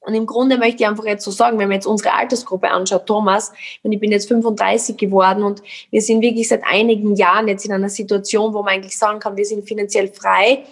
und 0.00 0.14
im 0.14 0.26
Grunde 0.26 0.58
möchte 0.58 0.82
ich 0.82 0.88
einfach 0.88 1.04
jetzt 1.04 1.24
so 1.24 1.30
sagen, 1.30 1.58
wenn 1.58 1.68
man 1.68 1.76
jetzt 1.76 1.86
unsere 1.86 2.14
Altersgruppe 2.14 2.70
anschaut, 2.70 3.06
Thomas, 3.06 3.52
und 3.82 3.92
ich 3.92 4.00
bin 4.00 4.12
jetzt 4.12 4.28
35 4.28 4.96
geworden 4.96 5.42
und 5.42 5.62
wir 5.90 6.00
sind 6.00 6.22
wirklich 6.22 6.48
seit 6.48 6.62
einigen 6.64 7.14
Jahren 7.16 7.48
jetzt 7.48 7.66
in 7.66 7.72
einer 7.72 7.88
Situation, 7.88 8.54
wo 8.54 8.62
man 8.62 8.74
eigentlich 8.74 8.96
sagen 8.96 9.18
kann, 9.18 9.36
wir 9.36 9.44
sind 9.44 9.68
finanziell 9.68 10.08
frei, 10.08 10.64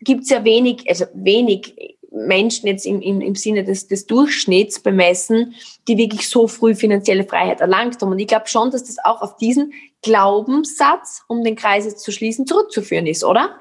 gibt 0.00 0.22
es 0.22 0.30
ja 0.30 0.44
wenig, 0.44 0.88
also 0.88 1.06
wenig 1.12 1.95
Menschen 2.16 2.66
jetzt 2.66 2.86
im, 2.86 3.00
im, 3.00 3.20
im 3.20 3.34
Sinne 3.34 3.64
des, 3.64 3.86
des 3.86 4.06
Durchschnitts 4.06 4.80
bemessen, 4.80 5.54
die 5.86 5.98
wirklich 5.98 6.28
so 6.28 6.48
früh 6.48 6.74
finanzielle 6.74 7.24
Freiheit 7.24 7.60
erlangt 7.60 8.00
haben. 8.00 8.12
Und 8.12 8.18
ich 8.18 8.26
glaube 8.26 8.48
schon, 8.48 8.70
dass 8.70 8.84
das 8.84 8.96
auch 9.04 9.22
auf 9.22 9.36
diesen 9.36 9.72
Glaubenssatz, 10.02 11.22
um 11.28 11.44
den 11.44 11.56
Kreis 11.56 11.84
jetzt 11.84 12.04
zu 12.04 12.12
schließen, 12.12 12.46
zurückzuführen 12.46 13.06
ist, 13.06 13.24
oder? 13.24 13.60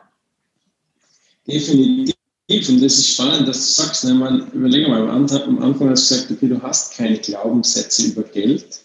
Definitiv. 1.47 2.15
Und 2.47 2.81
das 2.81 2.97
ist 2.97 3.09
spannend, 3.09 3.47
dass 3.47 3.57
du 3.57 3.83
sagst, 3.83 4.03
ne, 4.05 4.13
man, 4.13 4.51
überlege 4.51 4.88
mal, 4.88 5.01
am 5.01 5.25
Anfang 5.59 5.89
hast 5.89 6.12
du 6.12 6.15
gesagt, 6.15 6.31
okay, 6.31 6.47
du 6.47 6.62
hast 6.62 6.95
keine 6.95 7.17
Glaubenssätze 7.17 8.07
über 8.07 8.24
Geld, 8.24 8.81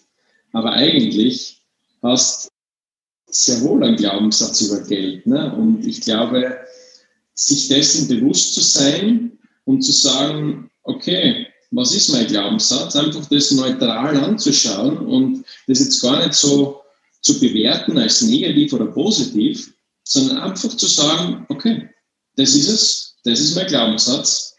aber 0.51 0.73
eigentlich 0.73 1.61
hast 2.01 2.51
sehr 3.27 3.61
wohl 3.61 3.83
einen 3.83 3.95
Glaubenssatz 3.95 4.61
über 4.61 4.81
Geld. 4.81 5.25
Ne? 5.25 5.55
Und 5.55 5.85
ich 5.85 6.01
glaube, 6.01 6.57
sich 7.33 7.69
dessen 7.69 8.07
bewusst 8.07 8.55
zu 8.55 8.61
sein 8.61 9.37
und 9.65 9.81
zu 9.81 9.91
sagen, 9.91 10.69
okay, 10.83 11.47
was 11.71 11.93
ist 11.93 12.11
mein 12.11 12.27
Glaubenssatz? 12.27 12.95
Einfach 12.95 13.25
das 13.27 13.51
neutral 13.51 14.17
anzuschauen 14.17 14.97
und 14.97 15.45
das 15.67 15.79
jetzt 15.79 16.01
gar 16.01 16.19
nicht 16.19 16.33
so 16.33 16.81
zu 17.21 17.39
bewerten 17.39 17.97
als 17.97 18.21
negativ 18.21 18.73
oder 18.73 18.87
positiv, 18.87 19.73
sondern 20.03 20.37
einfach 20.37 20.75
zu 20.75 20.87
sagen, 20.87 21.45
okay, 21.49 21.89
das 22.35 22.55
ist 22.55 22.69
es, 22.69 23.15
das 23.23 23.39
ist 23.39 23.55
mein 23.55 23.67
Glaubenssatz. 23.67 24.55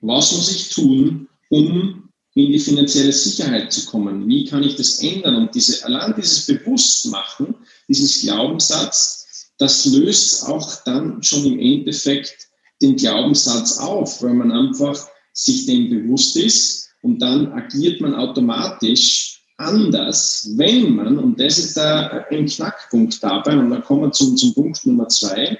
Was 0.00 0.32
muss 0.32 0.50
ich 0.50 0.70
tun, 0.70 1.28
um 1.48 2.08
in 2.34 2.52
die 2.52 2.58
finanzielle 2.58 3.12
Sicherheit 3.12 3.72
zu 3.72 3.86
kommen? 3.86 4.26
Wie 4.28 4.44
kann 4.44 4.62
ich 4.62 4.76
das 4.76 5.02
ändern? 5.02 5.36
Und 5.36 5.54
diese, 5.54 5.84
allein 5.84 6.14
dieses 6.16 6.46
Bewusstmachen, 6.46 7.54
dieses 7.88 8.20
Glaubenssatz, 8.20 9.52
das 9.58 9.84
löst 9.86 10.44
auch 10.46 10.82
dann 10.84 11.22
schon 11.22 11.44
im 11.44 11.58
Endeffekt 11.58 12.48
den 12.82 12.96
Glaubenssatz 12.96 13.78
auf, 13.78 14.22
weil 14.22 14.34
man 14.34 14.52
einfach 14.52 15.08
sich 15.32 15.66
dem 15.66 15.88
bewusst 15.88 16.36
ist 16.36 16.90
und 17.02 17.20
dann 17.20 17.52
agiert 17.52 18.00
man 18.00 18.14
automatisch 18.14 19.42
anders, 19.56 20.50
wenn 20.56 20.94
man, 20.94 21.18
und 21.18 21.38
das 21.38 21.58
ist 21.58 21.76
da 21.76 22.26
ein 22.30 22.46
Knackpunkt 22.46 23.22
dabei, 23.22 23.56
und 23.56 23.70
da 23.70 23.80
kommen 23.80 24.02
wir 24.02 24.12
zum, 24.12 24.36
zum 24.36 24.54
Punkt 24.54 24.84
Nummer 24.86 25.08
zwei, 25.08 25.58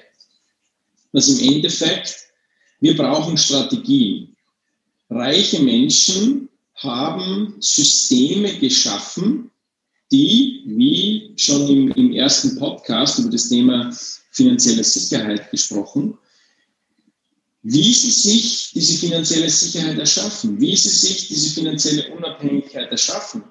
dass 1.12 1.28
im 1.28 1.54
Endeffekt 1.54 2.16
wir 2.80 2.96
brauchen 2.96 3.36
Strategien. 3.36 4.36
Reiche 5.08 5.62
Menschen 5.62 6.48
haben 6.76 7.54
Systeme 7.60 8.54
geschaffen, 8.58 9.50
die, 10.10 10.62
wie 10.66 11.32
schon 11.36 11.68
im, 11.68 11.92
im 11.92 12.12
ersten 12.12 12.58
Podcast 12.58 13.18
über 13.18 13.30
das 13.30 13.48
Thema 13.48 13.92
finanzielle 14.30 14.84
Sicherheit 14.84 15.50
gesprochen, 15.50 16.18
wie 17.62 17.92
sie 17.92 18.10
sich 18.10 18.72
diese 18.74 18.98
finanzielle 18.98 19.48
Sicherheit 19.48 19.98
erschaffen, 19.98 20.60
wie 20.60 20.76
sie 20.76 20.88
sich 20.88 21.28
diese 21.28 21.50
finanzielle 21.50 22.12
Unabhängigkeit 22.14 22.90
erschaffen. 22.90 23.44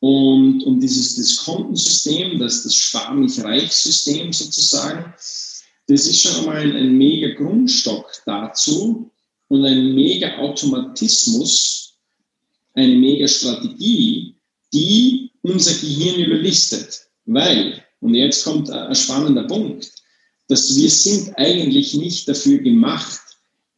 Und, 0.00 0.62
und 0.62 0.80
dieses 0.80 1.16
das 1.16 1.36
Kontensystem, 1.38 2.38
das, 2.38 2.62
das 2.62 2.74
Spar-mich-reich-System 2.76 4.32
sozusagen, 4.32 5.12
das 5.88 6.06
ist 6.06 6.20
schon 6.20 6.36
einmal 6.36 6.58
ein, 6.58 6.76
ein 6.76 6.96
mega 6.96 7.34
Grundstock 7.34 8.06
dazu 8.24 9.10
und 9.48 9.64
ein 9.64 9.94
mega 9.94 10.38
Automatismus, 10.38 11.96
eine 12.74 12.94
mega 12.94 13.26
Strategie, 13.26 14.36
die 14.72 15.32
unser 15.42 15.72
Gehirn 15.72 16.20
überlistet. 16.20 17.08
Weil, 17.24 17.82
und 18.00 18.14
jetzt 18.14 18.44
kommt 18.44 18.70
ein 18.70 18.94
spannender 18.94 19.44
Punkt, 19.44 19.90
dass 20.46 20.76
wir 20.76 20.88
sind 20.90 21.36
eigentlich 21.36 21.94
nicht 21.94 22.28
dafür 22.28 22.58
gemacht, 22.58 23.20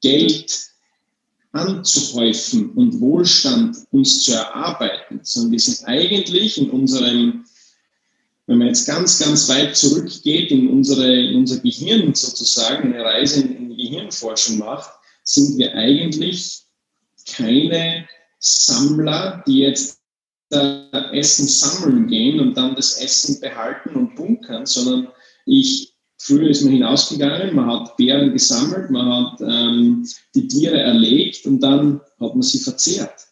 Geld 0.00 0.70
anzuhäufen 1.52 2.70
und 2.72 3.00
Wohlstand 3.00 3.76
uns 3.90 4.22
zu 4.22 4.32
erarbeiten, 4.32 5.20
sondern 5.22 5.52
wir 5.52 5.60
sind 5.60 5.86
eigentlich 5.86 6.58
in 6.58 6.70
unserem 6.70 7.44
wenn 8.50 8.58
man 8.58 8.66
jetzt 8.66 8.86
ganz, 8.86 9.20
ganz 9.20 9.48
weit 9.48 9.76
zurückgeht 9.76 10.50
in, 10.50 10.68
unsere, 10.70 11.08
in 11.08 11.36
unser 11.36 11.60
Gehirn 11.60 12.12
sozusagen, 12.16 12.92
eine 12.92 13.04
Reise 13.04 13.42
in, 13.42 13.56
in 13.56 13.70
die 13.70 13.76
Gehirnforschung 13.76 14.58
macht, 14.58 14.90
sind 15.22 15.56
wir 15.56 15.72
eigentlich 15.72 16.62
keine 17.32 18.08
Sammler, 18.40 19.44
die 19.46 19.58
jetzt 19.58 20.00
Essen 20.50 21.46
sammeln 21.46 22.08
gehen 22.08 22.40
und 22.40 22.56
dann 22.56 22.74
das 22.74 23.00
Essen 23.00 23.40
behalten 23.40 23.94
und 23.94 24.16
bunkern, 24.16 24.66
sondern 24.66 25.12
ich, 25.46 25.89
früher 26.20 26.50
ist 26.50 26.62
man 26.62 26.74
hinausgegangen, 26.74 27.54
man 27.54 27.66
hat 27.66 27.96
Beeren 27.96 28.33
gesammelt, 28.33 28.90
man 28.90 29.09
hat 29.09 29.40
ähm, 29.40 30.06
die 30.35 30.46
Tiere 30.46 30.78
erlegt 30.78 31.46
und 31.46 31.61
dann 31.61 32.00
hat 32.20 32.35
man 32.35 32.42
sie 32.42 32.59
verzehrt. 32.59 33.26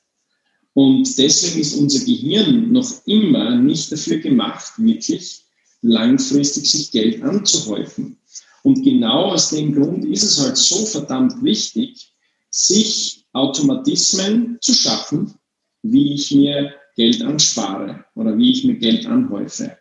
Und 0.73 1.19
deswegen 1.19 1.61
ist 1.61 1.77
unser 1.77 2.05
Gehirn 2.05 2.73
noch 2.73 2.91
immer 3.05 3.57
nicht 3.57 3.93
dafür 3.93 4.19
gemacht, 4.19 4.73
wirklich 4.79 5.45
langfristig 5.83 6.71
sich 6.71 6.91
Geld 6.91 7.23
anzuhäufen. 7.23 8.19
Und 8.63 8.83
genau 8.83 9.33
aus 9.33 9.51
dem 9.51 9.75
Grund 9.75 10.07
ist 10.07 10.23
es 10.23 10.41
halt 10.41 10.57
so 10.57 10.87
verdammt 10.87 11.43
wichtig, 11.43 12.15
sich 12.51 13.27
Automatismen 13.35 14.57
zu 14.63 14.73
schaffen, 14.73 15.35
wie 15.83 16.15
ich 16.15 16.33
mir 16.33 16.73
Geld 16.97 17.23
anspare 17.23 18.05
oder 18.15 18.37
wie 18.39 18.51
ich 18.51 18.65
mir 18.65 18.77
Geld 18.77 19.07
anhäufe. 19.07 19.77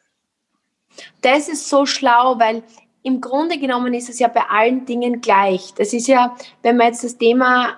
Das 1.21 1.47
ist 1.47 1.69
so 1.69 1.85
schlau, 1.85 2.37
weil 2.37 2.63
im 3.07 3.21
Grunde 3.21 3.57
genommen 3.57 3.93
ist 3.93 4.09
es 4.09 4.19
ja 4.19 4.27
bei 4.27 4.41
allen 4.49 4.85
Dingen 4.85 5.21
gleich. 5.21 5.73
Das 5.75 5.93
ist 5.93 6.07
ja, 6.07 6.35
wenn 6.61 6.75
man 6.75 6.87
jetzt 6.87 7.05
das 7.05 7.17
Thema 7.17 7.77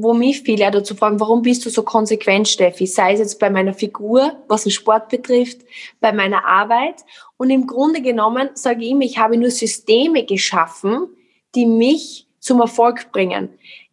wo 0.00 0.14
mich 0.14 0.42
viele 0.42 0.70
dazu 0.70 0.94
fragen, 0.94 1.18
warum 1.18 1.42
bist 1.42 1.66
du 1.66 1.70
so 1.70 1.82
konsequent, 1.82 2.46
Steffi? 2.46 2.86
Sei 2.86 3.14
es 3.14 3.18
jetzt 3.18 3.40
bei 3.40 3.50
meiner 3.50 3.74
Figur, 3.74 4.36
was 4.46 4.62
den 4.62 4.70
Sport 4.70 5.08
betrifft, 5.08 5.62
bei 6.00 6.12
meiner 6.12 6.44
Arbeit. 6.44 7.04
Und 7.36 7.50
im 7.50 7.66
Grunde 7.66 8.00
genommen 8.00 8.50
sage 8.54 8.84
ich 8.84 8.90
immer, 8.90 9.02
ich 9.02 9.18
habe 9.18 9.36
nur 9.36 9.50
Systeme 9.50 10.24
geschaffen, 10.24 11.08
die 11.54 11.66
mich 11.66 12.28
zum 12.38 12.60
Erfolg 12.60 13.10
bringen. 13.10 13.48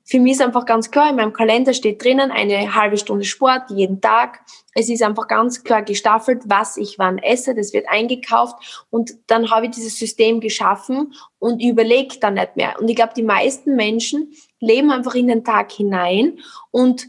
Für 0.07 0.19
mich 0.19 0.33
ist 0.33 0.41
einfach 0.41 0.67
ganz 0.67 0.91
klar, 0.91 1.09
in 1.09 1.15
meinem 1.15 1.33
Kalender 1.33 1.73
steht 1.73 2.03
drinnen 2.03 2.29
eine 2.29 2.75
halbe 2.75 2.95
Stunde 2.95 3.25
Sport 3.25 3.71
jeden 3.71 4.01
Tag. 4.01 4.39
Es 4.75 4.87
ist 4.87 5.01
einfach 5.01 5.27
ganz 5.27 5.63
klar 5.63 5.81
gestaffelt, 5.81 6.43
was 6.45 6.77
ich 6.77 6.99
wann 6.99 7.17
esse. 7.17 7.55
Das 7.55 7.73
wird 7.73 7.89
eingekauft 7.89 8.85
und 8.91 9.15
dann 9.25 9.49
habe 9.49 9.65
ich 9.65 9.71
dieses 9.71 9.97
System 9.97 10.41
geschaffen 10.41 11.15
und 11.39 11.59
überlege 11.59 12.19
dann 12.19 12.35
nicht 12.35 12.55
mehr. 12.55 12.75
Und 12.79 12.87
ich 12.87 12.95
glaube, 12.95 13.13
die 13.17 13.23
meisten 13.23 13.75
Menschen 13.75 14.31
leben 14.59 14.91
einfach 14.91 15.15
in 15.15 15.27
den 15.27 15.43
Tag 15.43 15.71
hinein 15.71 16.37
und 16.69 17.07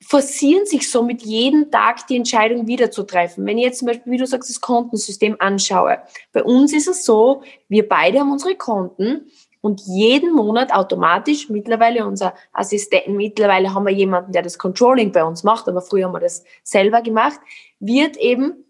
forcieren 0.00 0.66
sich 0.66 0.88
somit 0.88 1.22
jeden 1.22 1.70
Tag 1.72 2.06
die 2.06 2.16
Entscheidung 2.16 2.68
wieder 2.68 2.92
zu 2.92 3.02
treffen. 3.02 3.44
Wenn 3.44 3.58
ich 3.58 3.64
jetzt 3.64 3.78
zum 3.80 3.86
Beispiel, 3.86 4.12
wie 4.12 4.18
du 4.18 4.26
sagst, 4.26 4.50
das 4.50 4.60
Kontensystem 4.60 5.36
anschaue. 5.40 5.98
Bei 6.32 6.44
uns 6.44 6.72
ist 6.72 6.86
es 6.86 7.04
so, 7.04 7.42
wir 7.68 7.88
beide 7.88 8.20
haben 8.20 8.30
unsere 8.30 8.54
Konten 8.54 9.30
und 9.62 9.80
jeden 9.86 10.34
Monat 10.34 10.74
automatisch 10.74 11.48
mittlerweile 11.48 12.04
unser 12.04 12.34
Assistenten, 12.52 13.16
mittlerweile 13.16 13.72
haben 13.72 13.86
wir 13.86 13.92
jemanden, 13.92 14.32
der 14.32 14.42
das 14.42 14.58
Controlling 14.58 15.12
bei 15.12 15.24
uns 15.24 15.44
macht, 15.44 15.68
aber 15.68 15.80
früher 15.80 16.04
haben 16.04 16.12
wir 16.12 16.20
das 16.20 16.44
selber 16.62 17.00
gemacht, 17.00 17.40
wird 17.80 18.16
eben 18.18 18.64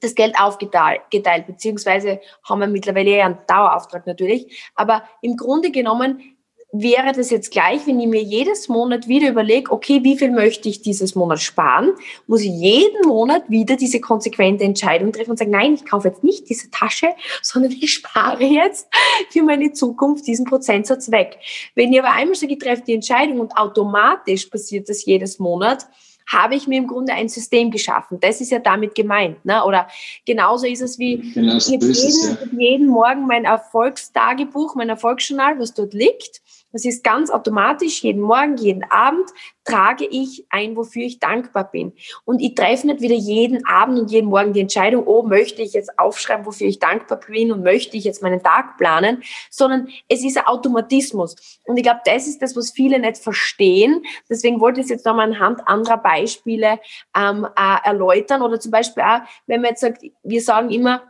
das 0.00 0.14
Geld 0.14 0.40
aufgeteilt, 0.40 1.02
geteilt, 1.10 1.48
beziehungsweise 1.48 2.20
haben 2.48 2.60
wir 2.60 2.68
mittlerweile 2.68 3.10
eher 3.10 3.26
einen 3.26 3.38
Dauerauftrag 3.48 4.06
natürlich. 4.06 4.70
Aber 4.76 5.02
im 5.22 5.36
Grunde 5.36 5.72
genommen 5.72 6.37
wäre 6.70 7.12
das 7.12 7.30
jetzt 7.30 7.50
gleich, 7.50 7.86
wenn 7.86 7.98
ich 7.98 8.06
mir 8.06 8.22
jedes 8.22 8.68
Monat 8.68 9.08
wieder 9.08 9.30
überlege, 9.30 9.72
okay, 9.72 10.04
wie 10.04 10.18
viel 10.18 10.30
möchte 10.30 10.68
ich 10.68 10.82
dieses 10.82 11.14
Monat 11.14 11.40
sparen, 11.40 11.92
muss 12.26 12.42
ich 12.42 12.50
jeden 12.50 13.08
Monat 13.08 13.48
wieder 13.48 13.76
diese 13.76 14.00
konsequente 14.00 14.64
Entscheidung 14.64 15.12
treffen 15.12 15.30
und 15.30 15.38
sagen, 15.38 15.50
nein, 15.50 15.74
ich 15.74 15.86
kaufe 15.86 16.08
jetzt 16.08 16.22
nicht 16.22 16.48
diese 16.48 16.70
Tasche, 16.70 17.08
sondern 17.42 17.72
ich 17.72 17.94
spare 17.94 18.44
jetzt 18.44 18.88
für 19.30 19.42
meine 19.42 19.72
Zukunft 19.72 20.26
diesen 20.26 20.44
Prozentsatz 20.44 21.10
weg. 21.10 21.38
Wenn 21.74 21.92
ich 21.92 21.98
aber 21.98 22.12
einmal 22.12 22.34
sage, 22.34 22.52
ich 22.52 22.58
treffe 22.58 22.82
die 22.86 22.94
Entscheidung 22.94 23.40
und 23.40 23.56
automatisch 23.56 24.46
passiert 24.46 24.90
das 24.90 25.04
jedes 25.06 25.38
Monat, 25.38 25.86
habe 26.30 26.54
ich 26.54 26.66
mir 26.66 26.78
im 26.78 26.86
Grunde 26.86 27.14
ein 27.14 27.28
System 27.28 27.70
geschaffen. 27.70 28.20
Das 28.20 28.40
ist 28.40 28.50
ja 28.50 28.58
damit 28.58 28.94
gemeint. 28.94 29.42
Ne? 29.44 29.64
Oder 29.64 29.88
genauso 30.26 30.66
ist 30.66 30.82
es 30.82 30.98
wie 30.98 31.32
genau 31.32 31.58
so 31.58 31.72
jeden, 31.72 31.90
es, 31.90 32.28
ja. 32.28 32.36
jeden 32.58 32.88
Morgen 32.88 33.26
mein 33.26 33.46
Erfolgstagebuch, 33.46 34.74
mein 34.74 34.90
Erfolgsjournal, 34.90 35.58
was 35.58 35.72
dort 35.72 35.94
liegt. 35.94 36.42
Das 36.72 36.84
ist 36.84 37.02
ganz 37.02 37.30
automatisch, 37.30 38.02
jeden 38.02 38.20
Morgen, 38.20 38.56
jeden 38.58 38.84
Abend 38.90 39.30
trage 39.64 40.04
ich 40.04 40.46
ein, 40.50 40.76
wofür 40.76 41.02
ich 41.02 41.18
dankbar 41.18 41.70
bin. 41.70 41.92
Und 42.24 42.40
ich 42.40 42.54
treffe 42.54 42.86
nicht 42.86 43.00
wieder 43.00 43.14
jeden 43.14 43.66
Abend 43.66 43.98
und 43.98 44.10
jeden 44.10 44.28
Morgen 44.28 44.52
die 44.52 44.60
Entscheidung, 44.60 45.06
oh, 45.06 45.22
möchte 45.22 45.62
ich 45.62 45.72
jetzt 45.72 45.98
aufschreiben, 45.98 46.44
wofür 46.44 46.66
ich 46.66 46.78
dankbar 46.78 47.20
bin 47.26 47.52
und 47.52 47.62
möchte 47.62 47.96
ich 47.96 48.04
jetzt 48.04 48.22
meinen 48.22 48.42
Tag 48.42 48.76
planen, 48.76 49.22
sondern 49.50 49.88
es 50.08 50.24
ist 50.24 50.36
ein 50.36 50.46
Automatismus. 50.46 51.36
Und 51.64 51.78
ich 51.78 51.82
glaube, 51.82 52.00
das 52.04 52.26
ist 52.26 52.42
das, 52.42 52.54
was 52.54 52.70
viele 52.70 52.98
nicht 52.98 53.18
verstehen. 53.18 54.02
Deswegen 54.28 54.60
wollte 54.60 54.80
ich 54.80 54.84
es 54.84 54.90
jetzt 54.90 55.06
nochmal 55.06 55.28
anhand 55.28 55.66
anderer 55.66 55.98
Beispiele 55.98 56.80
ähm, 57.16 57.46
äh, 57.56 57.88
erläutern. 57.88 58.42
Oder 58.42 58.60
zum 58.60 58.72
Beispiel 58.72 59.02
auch, 59.02 59.20
wenn 59.46 59.62
man 59.62 59.70
jetzt 59.70 59.80
sagt, 59.80 60.02
wir 60.22 60.42
sagen 60.42 60.70
immer, 60.70 61.02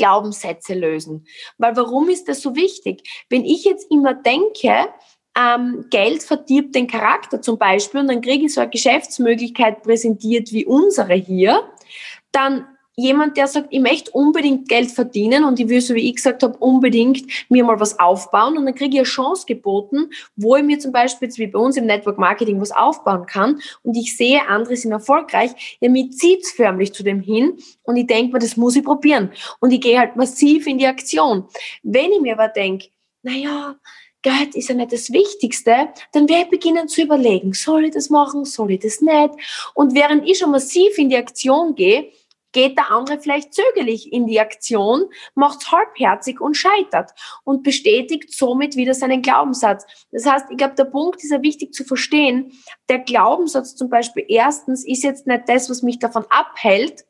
Glaubenssätze 0.00 0.72
lösen. 0.72 1.26
Weil 1.58 1.76
warum 1.76 2.08
ist 2.08 2.26
das 2.28 2.40
so 2.40 2.56
wichtig? 2.56 3.02
Wenn 3.28 3.44
ich 3.44 3.64
jetzt 3.64 3.90
immer 3.90 4.14
denke, 4.14 4.88
ähm, 5.38 5.84
Geld 5.90 6.22
verdirbt 6.22 6.74
den 6.74 6.86
Charakter 6.86 7.42
zum 7.42 7.58
Beispiel 7.58 8.00
und 8.00 8.08
dann 8.08 8.22
kriege 8.22 8.46
ich 8.46 8.54
so 8.54 8.62
eine 8.62 8.70
Geschäftsmöglichkeit 8.70 9.82
präsentiert 9.82 10.52
wie 10.52 10.64
unsere 10.64 11.14
hier, 11.14 11.70
dann 12.32 12.66
jemand, 12.96 13.36
der 13.36 13.46
sagt, 13.46 13.68
ich 13.70 13.80
möchte 13.80 14.10
unbedingt 14.12 14.68
Geld 14.68 14.90
verdienen 14.90 15.44
und 15.44 15.58
ich 15.58 15.68
will, 15.68 15.80
so 15.80 15.94
wie 15.94 16.08
ich 16.08 16.16
gesagt 16.16 16.42
habe, 16.42 16.56
unbedingt 16.58 17.24
mir 17.48 17.64
mal 17.64 17.80
was 17.80 17.98
aufbauen. 17.98 18.56
Und 18.56 18.66
dann 18.66 18.74
kriege 18.74 18.94
ich 18.94 19.00
eine 19.00 19.04
Chance 19.04 19.46
geboten, 19.46 20.10
wo 20.36 20.56
ich 20.56 20.64
mir 20.64 20.78
zum 20.78 20.92
Beispiel 20.92 21.30
wie 21.36 21.46
bei 21.46 21.58
uns 21.58 21.76
im 21.76 21.86
Network 21.86 22.18
Marketing 22.18 22.60
was 22.60 22.72
aufbauen 22.72 23.26
kann. 23.26 23.60
Und 23.82 23.96
ich 23.96 24.16
sehe, 24.16 24.46
andere 24.48 24.76
sind 24.76 24.92
erfolgreich, 24.92 25.78
ja, 25.80 25.88
mir 25.88 26.10
zieht's 26.10 26.52
förmlich 26.52 26.92
zu 26.92 27.02
dem 27.02 27.20
hin. 27.20 27.58
Und 27.82 27.96
ich 27.96 28.06
denke 28.06 28.32
mir, 28.32 28.38
das 28.38 28.56
muss 28.56 28.76
ich 28.76 28.84
probieren. 28.84 29.32
Und 29.60 29.72
ich 29.72 29.80
gehe 29.80 29.98
halt 29.98 30.16
massiv 30.16 30.66
in 30.66 30.78
die 30.78 30.86
Aktion. 30.86 31.44
Wenn 31.82 32.12
ich 32.12 32.20
mir 32.20 32.34
aber 32.34 32.48
denke, 32.48 32.88
naja, 33.22 33.76
Geld 34.22 34.54
ist 34.54 34.68
ja 34.68 34.74
nicht 34.74 34.92
das 34.92 35.10
Wichtigste, 35.12 35.88
dann 36.12 36.28
werde 36.28 36.44
ich 36.44 36.50
beginnen 36.50 36.88
zu 36.88 37.02
überlegen, 37.02 37.54
soll 37.54 37.86
ich 37.86 37.92
das 37.92 38.10
machen, 38.10 38.44
soll 38.44 38.72
ich 38.72 38.80
das 38.80 39.00
nicht? 39.00 39.30
Und 39.74 39.94
während 39.94 40.28
ich 40.28 40.38
schon 40.38 40.50
massiv 40.50 40.98
in 40.98 41.08
die 41.08 41.16
Aktion 41.16 41.74
gehe, 41.74 42.10
geht 42.52 42.76
der 42.76 42.90
andere 42.90 43.20
vielleicht 43.20 43.54
zögerlich 43.54 44.12
in 44.12 44.26
die 44.26 44.40
Aktion, 44.40 45.04
macht's 45.34 45.70
halbherzig 45.70 46.40
und 46.40 46.56
scheitert 46.56 47.12
und 47.44 47.62
bestätigt 47.62 48.32
somit 48.34 48.76
wieder 48.76 48.94
seinen 48.94 49.22
Glaubenssatz. 49.22 49.86
Das 50.10 50.26
heißt, 50.26 50.46
ich 50.50 50.56
glaube, 50.56 50.74
der 50.74 50.84
Punkt 50.84 51.22
ist 51.22 51.30
ja 51.30 51.42
wichtig 51.42 51.72
zu 51.74 51.84
verstehen. 51.84 52.52
Der 52.88 52.98
Glaubenssatz 52.98 53.76
zum 53.76 53.88
Beispiel 53.88 54.24
erstens 54.28 54.84
ist 54.84 55.04
jetzt 55.04 55.26
nicht 55.26 55.48
das, 55.48 55.70
was 55.70 55.82
mich 55.82 55.98
davon 55.98 56.24
abhält, 56.28 57.04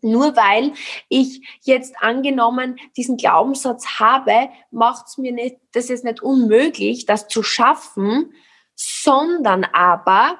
nur 0.00 0.36
weil 0.36 0.72
ich 1.08 1.42
jetzt 1.62 1.96
angenommen 2.00 2.78
diesen 2.96 3.16
Glaubenssatz 3.16 3.98
habe, 3.98 4.50
macht's 4.70 5.18
mir 5.18 5.32
nicht, 5.32 5.56
das 5.72 5.90
ist 5.90 6.04
nicht 6.04 6.22
unmöglich, 6.22 7.06
das 7.06 7.26
zu 7.26 7.42
schaffen, 7.42 8.32
sondern 8.74 9.64
aber 9.64 10.38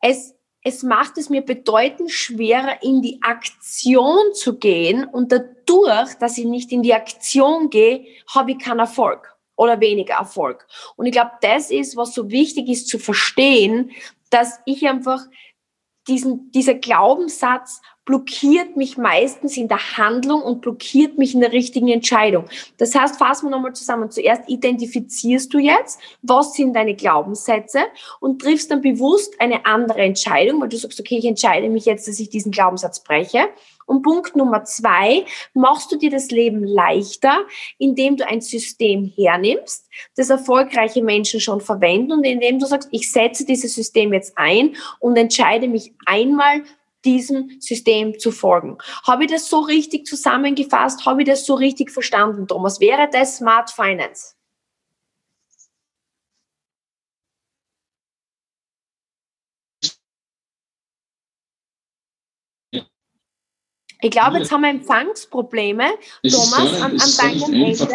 es 0.00 0.34
es 0.62 0.82
macht 0.82 1.16
es 1.16 1.30
mir 1.30 1.42
bedeutend 1.42 2.10
schwerer, 2.10 2.82
in 2.82 3.00
die 3.00 3.22
Aktion 3.22 4.34
zu 4.34 4.58
gehen. 4.58 5.04
Und 5.04 5.32
dadurch, 5.32 6.14
dass 6.14 6.36
ich 6.36 6.44
nicht 6.44 6.70
in 6.72 6.82
die 6.82 6.94
Aktion 6.94 7.70
gehe, 7.70 8.06
habe 8.34 8.52
ich 8.52 8.58
keinen 8.58 8.80
Erfolg 8.80 9.36
oder 9.56 9.80
weniger 9.80 10.14
Erfolg. 10.14 10.66
Und 10.96 11.06
ich 11.06 11.12
glaube, 11.12 11.32
das 11.40 11.70
ist, 11.70 11.96
was 11.96 12.14
so 12.14 12.30
wichtig 12.30 12.68
ist 12.68 12.88
zu 12.88 12.98
verstehen, 12.98 13.90
dass 14.28 14.60
ich 14.66 14.86
einfach 14.86 15.22
diesen, 16.08 16.50
dieser 16.52 16.74
Glaubenssatz 16.74 17.80
blockiert 18.10 18.76
mich 18.76 18.98
meistens 18.98 19.56
in 19.56 19.68
der 19.68 19.96
Handlung 19.96 20.42
und 20.42 20.62
blockiert 20.62 21.16
mich 21.16 21.32
in 21.32 21.40
der 21.40 21.52
richtigen 21.52 21.86
Entscheidung. 21.86 22.46
Das 22.76 22.92
heißt, 22.92 23.16
fassen 23.16 23.46
wir 23.46 23.50
nochmal 23.50 23.72
zusammen. 23.72 24.10
Zuerst 24.10 24.48
identifizierst 24.48 25.54
du 25.54 25.60
jetzt, 25.60 26.00
was 26.20 26.54
sind 26.54 26.74
deine 26.74 26.96
Glaubenssätze 26.96 27.82
und 28.18 28.42
triffst 28.42 28.68
dann 28.72 28.80
bewusst 28.80 29.40
eine 29.40 29.64
andere 29.64 30.00
Entscheidung, 30.00 30.60
weil 30.60 30.68
du 30.68 30.76
sagst, 30.76 30.98
okay, 30.98 31.18
ich 31.18 31.24
entscheide 31.24 31.68
mich 31.68 31.84
jetzt, 31.84 32.08
dass 32.08 32.18
ich 32.18 32.28
diesen 32.28 32.50
Glaubenssatz 32.50 32.98
breche. 32.98 33.48
Und 33.86 34.02
Punkt 34.02 34.34
Nummer 34.34 34.64
zwei, 34.64 35.24
machst 35.54 35.92
du 35.92 35.96
dir 35.96 36.10
das 36.10 36.32
Leben 36.32 36.64
leichter, 36.64 37.44
indem 37.78 38.16
du 38.16 38.26
ein 38.26 38.40
System 38.40 39.12
hernimmst, 39.16 39.88
das 40.16 40.30
erfolgreiche 40.30 41.02
Menschen 41.02 41.38
schon 41.38 41.60
verwenden 41.60 42.12
und 42.12 42.24
indem 42.24 42.58
du 42.58 42.66
sagst, 42.66 42.88
ich 42.90 43.10
setze 43.10 43.44
dieses 43.44 43.74
System 43.74 44.12
jetzt 44.12 44.36
ein 44.36 44.76
und 44.98 45.16
entscheide 45.16 45.68
mich 45.68 45.92
einmal 46.06 46.62
diesem 47.04 47.60
System 47.60 48.18
zu 48.18 48.30
folgen. 48.30 48.78
Habe 49.06 49.24
ich 49.24 49.30
das 49.30 49.48
so 49.48 49.60
richtig 49.60 50.06
zusammengefasst? 50.06 51.06
Habe 51.06 51.22
ich 51.22 51.28
das 51.28 51.46
so 51.46 51.54
richtig 51.54 51.90
verstanden, 51.90 52.46
Thomas? 52.46 52.80
Wäre 52.80 53.08
das 53.10 53.38
Smart 53.38 53.70
Finance? 53.70 54.34
Ich 64.02 64.10
glaube, 64.10 64.38
jetzt 64.38 64.50
haben 64.50 64.62
wir 64.62 64.70
Empfangsprobleme, 64.70 65.90
Thomas, 66.22 66.80
an, 66.80 66.98
an 66.98 67.10
deinem 67.18 67.52
Ende. 67.52 67.88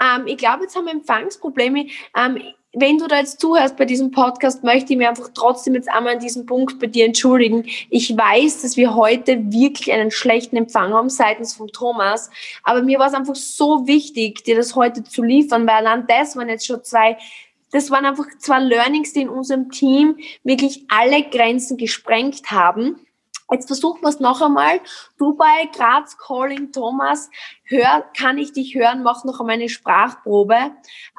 Ähm, 0.00 0.26
ich 0.26 0.38
glaube, 0.38 0.64
jetzt 0.64 0.76
haben 0.76 0.84
wir 0.84 0.92
Empfangsprobleme. 0.92 1.88
Ähm, 2.16 2.42
wenn 2.72 2.98
du 2.98 3.08
da 3.08 3.18
jetzt 3.18 3.40
zuhörst 3.40 3.76
bei 3.76 3.84
diesem 3.84 4.12
Podcast, 4.12 4.62
möchte 4.62 4.92
ich 4.92 4.98
mir 4.98 5.08
einfach 5.08 5.30
trotzdem 5.34 5.74
jetzt 5.74 5.90
einmal 5.90 6.14
an 6.14 6.20
diesem 6.20 6.46
Punkt 6.46 6.78
bei 6.78 6.86
dir 6.86 7.04
entschuldigen. 7.04 7.64
Ich 7.90 8.16
weiß, 8.16 8.62
dass 8.62 8.76
wir 8.76 8.94
heute 8.94 9.52
wirklich 9.52 9.92
einen 9.92 10.12
schlechten 10.12 10.56
Empfang 10.56 10.92
haben 10.92 11.08
seitens 11.08 11.54
von 11.54 11.68
Thomas, 11.68 12.30
aber 12.62 12.82
mir 12.82 12.98
war 12.98 13.08
es 13.08 13.14
einfach 13.14 13.34
so 13.34 13.86
wichtig, 13.88 14.44
dir 14.44 14.54
das 14.54 14.76
heute 14.76 15.02
zu 15.02 15.22
liefern, 15.22 15.66
weil 15.66 15.86
allein 15.86 16.06
das 16.06 16.36
waren 16.36 16.48
jetzt 16.48 16.66
schon 16.66 16.84
zwei 16.84 17.16
das 17.72 17.88
waren 17.90 18.04
einfach 18.04 18.26
zwei 18.38 18.58
Learnings, 18.58 19.12
die 19.12 19.22
in 19.22 19.28
unserem 19.28 19.70
Team 19.70 20.16
wirklich 20.42 20.86
alle 20.88 21.22
Grenzen 21.22 21.76
gesprengt 21.76 22.50
haben. 22.50 22.98
Jetzt 23.50 23.66
versuchen 23.66 24.02
wir 24.02 24.08
es 24.08 24.20
noch 24.20 24.40
einmal. 24.40 24.80
Dubai, 25.18 25.68
Graz, 25.74 26.16
Calling, 26.16 26.70
Thomas, 26.72 27.28
hör, 27.64 28.04
kann 28.16 28.38
ich 28.38 28.52
dich 28.52 28.74
hören? 28.74 29.02
Mach 29.02 29.24
noch 29.24 29.40
einmal 29.40 29.56
eine 29.56 29.68
Sprachprobe, 29.68 30.54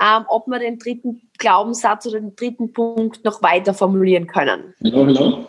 ähm, 0.02 0.26
ob 0.30 0.48
wir 0.48 0.60
den 0.60 0.80
dritten 0.80 1.30
Glaubenssatz 1.38 2.06
oder 2.06 2.20
den 2.20 2.36
dritten 2.36 2.72
Punkt 2.72 3.26
noch 3.26 3.42
weiter 3.42 3.74
formulieren 3.74 4.28
können. 4.28 4.74
Hallo, 4.84 5.06
hallo. 5.06 5.48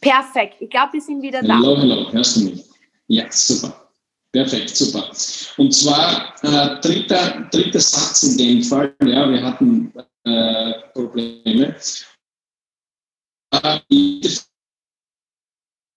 Perfekt. 0.00 0.56
Ich 0.60 0.70
glaube, 0.70 0.94
wir 0.94 1.00
sind 1.00 1.22
wieder 1.22 1.42
da. 1.42 1.54
Hallo, 1.54 1.76
hallo. 1.76 2.12
Hörst 2.12 2.36
du 2.36 2.44
mich? 2.46 2.64
Ja, 3.06 3.24
super. 3.30 3.90
Perfekt, 4.32 4.70
super. 4.70 5.10
Und 5.56 5.74
zwar 5.74 6.34
äh, 6.42 6.80
dritter, 6.80 7.48
dritter 7.50 7.80
Satz 7.80 8.22
in 8.22 8.38
dem 8.38 8.62
Fall. 8.62 8.94
Ja, 9.02 9.28
wir 9.28 9.42
hatten 9.42 9.92
äh, 10.24 10.72
Probleme 10.92 11.74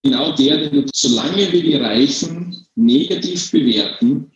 genau 0.02 0.32
der, 0.32 0.68
den 0.68 0.90
solange 0.92 1.52
wir 1.52 1.62
die 1.62 1.76
Reichen 1.76 2.66
negativ 2.74 3.50
bewerten, 3.50 4.32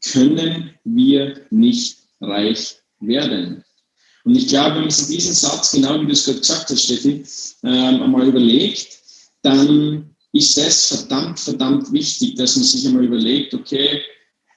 können 0.00 0.74
wir 0.84 1.46
nicht 1.50 1.98
reich 2.20 2.76
werden. 3.00 3.64
Und 4.24 4.36
ich 4.36 4.48
glaube, 4.48 4.76
wenn 4.76 4.82
man 4.82 4.90
sich 4.90 5.16
diesen 5.16 5.34
Satz, 5.34 5.72
genau 5.72 6.00
wie 6.00 6.06
du 6.06 6.12
es 6.12 6.24
gerade 6.24 6.38
gesagt 6.38 6.70
hast, 6.70 6.84
Steffi, 6.84 7.24
ähm, 7.64 8.02
einmal 8.02 8.28
überlegt, 8.28 9.00
dann 9.42 10.14
ist 10.32 10.56
es 10.56 10.86
verdammt, 10.86 11.40
verdammt 11.40 11.92
wichtig, 11.92 12.36
dass 12.36 12.56
man 12.56 12.64
sich 12.64 12.86
einmal 12.86 13.04
überlegt, 13.04 13.52
okay, 13.54 14.02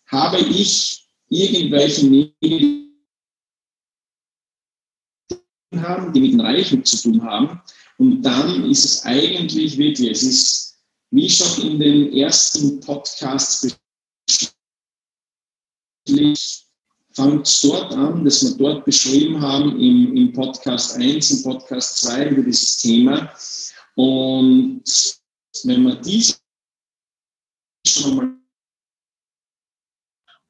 habe 0.07 0.37
ich 0.39 1.07
irgendwelche 1.29 2.05
negativen 2.05 2.85
haben, 5.75 6.13
die 6.13 6.19
mit 6.19 6.33
dem 6.33 6.39
Reichen 6.41 6.85
zu 6.85 7.01
tun 7.01 7.23
haben. 7.23 7.61
Und 7.97 8.21
dann 8.21 8.69
ist 8.69 8.85
es 8.85 9.05
eigentlich 9.05 9.77
wirklich, 9.77 10.11
es 10.11 10.23
ist 10.23 10.65
wie 11.11 11.29
schon 11.29 11.71
in 11.71 11.79
den 11.79 12.13
ersten 12.13 12.79
Podcasts 12.81 13.77
fängt 17.15 17.63
dort 17.63 17.93
an, 17.93 18.25
dass 18.25 18.43
wir 18.43 18.57
dort 18.57 18.85
beschrieben 18.85 19.41
haben 19.41 19.79
im, 19.79 20.15
im 20.15 20.33
Podcast 20.33 20.97
1, 20.97 21.31
im 21.31 21.43
Podcast 21.43 22.01
2 22.01 22.29
über 22.29 22.43
dieses 22.43 22.77
Thema. 22.79 23.33
Und 23.95 24.83
wenn 25.63 25.83
man 25.83 26.01
dies 26.01 26.41
schon 27.87 28.15
mal 28.15 28.35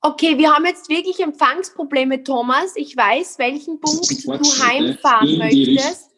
Okay, 0.02 0.38
wir 0.38 0.54
haben 0.54 0.66
jetzt 0.66 0.88
wirklich 0.88 1.20
Empfangsprobleme, 1.20 2.24
Thomas. 2.24 2.76
Ich 2.76 2.96
weiß, 2.96 3.40
welchen 3.40 3.80
Punkt 3.80 4.08
du 4.24 4.64
heimfahren 4.64 5.40
möchtest. 5.40 6.15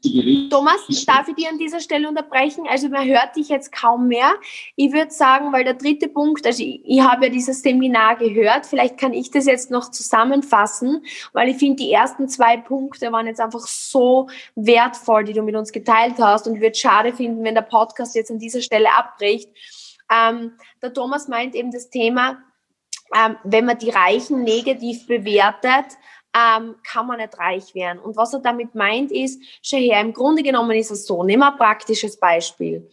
Thomas, 0.50 0.88
darf 1.06 1.28
ich 1.28 1.36
dir 1.36 1.50
an 1.50 1.58
dieser 1.58 1.80
Stelle 1.80 2.08
unterbrechen? 2.08 2.66
Also 2.68 2.90
man 2.90 3.08
hört 3.08 3.36
dich 3.36 3.50
jetzt 3.50 3.72
kaum 3.72 4.08
mehr. 4.08 4.34
Ich 4.76 4.92
würde 4.92 5.12
sagen, 5.12 5.52
weil 5.54 5.64
der 5.64 5.74
dritte 5.74 6.08
Punkt, 6.08 6.46
also 6.46 6.64
ich, 6.64 6.82
ich 6.84 7.02
habe 7.02 7.26
ja 7.26 7.32
dieses 7.32 7.62
Seminar 7.62 8.18
gehört, 8.18 8.66
vielleicht 8.66 8.98
kann 8.98 9.14
ich 9.14 9.32
das 9.32 9.46
jetzt 9.46 9.72
noch 9.72 9.92
zusammenfassen, 9.92 11.04
weil 11.34 11.50
ich 11.50 11.58
finde, 11.58 11.84
die 11.84 11.92
ersten 11.92 12.28
zwei 12.30 12.58
Punkte 12.58 13.12
waren 13.12 13.28
jetzt 13.28 13.42
einfach 13.42 13.68
so 13.68 14.28
wertvoll, 14.56 15.24
die 15.24 15.34
du 15.34 15.42
mit 15.44 15.56
uns 15.56 15.72
geteilt 15.72 16.16
hast 16.20 16.48
und 16.48 16.56
ich 16.56 16.62
würde 16.62 16.76
schade 16.76 17.14
finden, 17.14 17.44
wenn 17.44 17.56
der 17.56 17.62
Podcast 17.62 18.16
jetzt 18.16 18.32
an 18.32 18.40
dieser 18.40 18.62
Stelle 18.62 18.90
abbricht. 18.98 19.50
Ähm, 20.12 20.54
der 20.82 20.94
Thomas 20.94 21.28
meint 21.28 21.56
eben 21.56 21.72
das 21.72 21.90
Thema, 21.90 22.38
ähm, 23.16 23.38
wenn 23.44 23.66
man 23.66 23.78
die 23.78 23.90
Reichen 23.90 24.44
negativ 24.44 25.08
bewertet, 25.08 25.98
ähm, 26.38 26.76
kann 26.84 27.08
man 27.08 27.18
nicht 27.18 27.38
reich 27.38 27.74
werden. 27.74 28.00
Und 28.00 28.16
was 28.16 28.34
er 28.34 28.40
damit 28.40 28.76
meint 28.76 29.12
ist, 29.12 29.42
schau 29.62 29.78
her, 29.78 30.02
im 30.02 30.14
Grunde 30.14 30.44
genommen 30.44 30.78
ist 30.78 30.92
es 30.92 31.06
so, 31.06 31.24
nimm 31.24 31.42
ein 31.42 31.58
praktisches 31.58 32.20
Beispiel. 32.20 32.90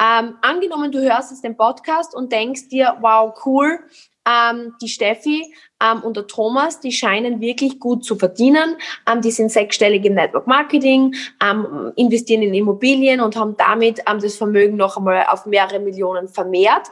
Ähm, 0.00 0.36
angenommen, 0.42 0.92
du 0.92 1.00
hörst 1.00 1.30
jetzt 1.30 1.42
den 1.42 1.56
Podcast 1.56 2.14
und 2.14 2.30
denkst 2.30 2.68
dir, 2.68 2.96
wow, 3.00 3.34
cool, 3.46 3.80
ähm, 4.26 4.74
die 4.82 4.88
Steffi 4.88 5.54
ähm, 5.80 6.02
und 6.02 6.16
der 6.16 6.26
Thomas, 6.26 6.80
die 6.80 6.92
scheinen 6.92 7.40
wirklich 7.40 7.80
gut 7.80 8.04
zu 8.04 8.16
verdienen. 8.16 8.76
Ähm, 9.10 9.22
die 9.22 9.30
sind 9.30 9.50
sechsstellig 9.50 10.04
im 10.04 10.14
Network 10.14 10.46
Marketing, 10.46 11.14
ähm, 11.42 11.92
investieren 11.96 12.42
in 12.42 12.52
Immobilien 12.52 13.20
und 13.20 13.36
haben 13.36 13.56
damit 13.56 14.00
ähm, 14.06 14.18
das 14.20 14.36
Vermögen 14.36 14.76
noch 14.76 14.96
einmal 14.96 15.24
auf 15.28 15.46
mehrere 15.46 15.78
Millionen 15.78 16.28
vermehrt. 16.28 16.88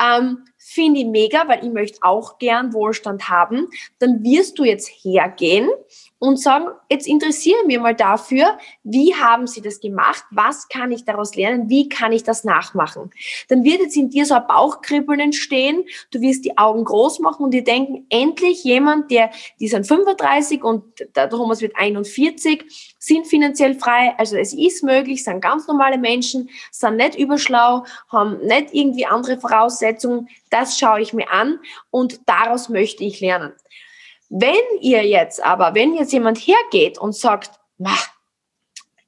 Ähm, 0.00 0.44
finde 0.76 1.00
ich 1.00 1.06
mega, 1.06 1.48
weil 1.48 1.64
ich 1.64 1.72
möchte 1.72 1.98
auch 2.02 2.38
gern 2.38 2.72
Wohlstand 2.72 3.28
haben, 3.28 3.66
dann 3.98 4.22
wirst 4.22 4.58
du 4.58 4.64
jetzt 4.64 4.88
hergehen 4.88 5.68
und 6.18 6.40
sagen, 6.40 6.68
jetzt 6.88 7.06
interessiere 7.06 7.64
mich 7.66 7.78
mal 7.78 7.94
dafür, 7.94 8.58
wie 8.82 9.14
haben 9.14 9.46
sie 9.46 9.60
das 9.60 9.80
gemacht, 9.80 10.24
was 10.30 10.68
kann 10.68 10.90
ich 10.90 11.04
daraus 11.04 11.34
lernen, 11.34 11.68
wie 11.68 11.88
kann 11.88 12.12
ich 12.12 12.22
das 12.22 12.42
nachmachen. 12.42 13.10
Dann 13.48 13.64
wird 13.64 13.80
jetzt 13.80 13.96
in 13.96 14.08
dir 14.08 14.24
so 14.24 14.34
ein 14.34 14.46
Bauchkribbeln 14.46 15.20
entstehen, 15.20 15.84
du 16.10 16.20
wirst 16.20 16.44
die 16.46 16.56
Augen 16.56 16.84
groß 16.84 17.18
machen 17.20 17.44
und 17.44 17.50
dir 17.52 17.64
denken, 17.64 18.06
endlich 18.08 18.64
jemand, 18.64 19.10
der, 19.10 19.30
die 19.60 19.68
sind 19.68 19.86
35 19.86 20.64
und 20.64 20.84
der 21.14 21.28
Thomas 21.28 21.60
wird 21.60 21.76
41, 21.76 22.94
sind 22.98 23.26
finanziell 23.26 23.74
frei, 23.74 24.14
also 24.16 24.36
es 24.36 24.54
ist 24.54 24.84
möglich, 24.84 25.22
sind 25.22 25.42
ganz 25.42 25.66
normale 25.68 25.98
Menschen, 25.98 26.48
sind 26.70 26.96
nicht 26.96 27.18
überschlau, 27.18 27.84
haben 28.08 28.38
nicht 28.46 28.68
irgendwie 28.72 29.04
andere 29.04 29.38
Voraussetzungen, 29.38 30.28
das 30.48 30.78
schaue 30.78 31.02
ich 31.02 31.12
mir 31.12 31.30
an 31.30 31.58
und 31.90 32.20
daraus 32.26 32.70
möchte 32.70 33.04
ich 33.04 33.20
lernen. 33.20 33.52
Wenn 34.28 34.54
ihr 34.80 35.06
jetzt 35.06 35.42
aber, 35.42 35.74
wenn 35.74 35.94
jetzt 35.94 36.12
jemand 36.12 36.38
hergeht 36.38 36.98
und 36.98 37.14
sagt, 37.14 37.50
mach, 37.78 38.08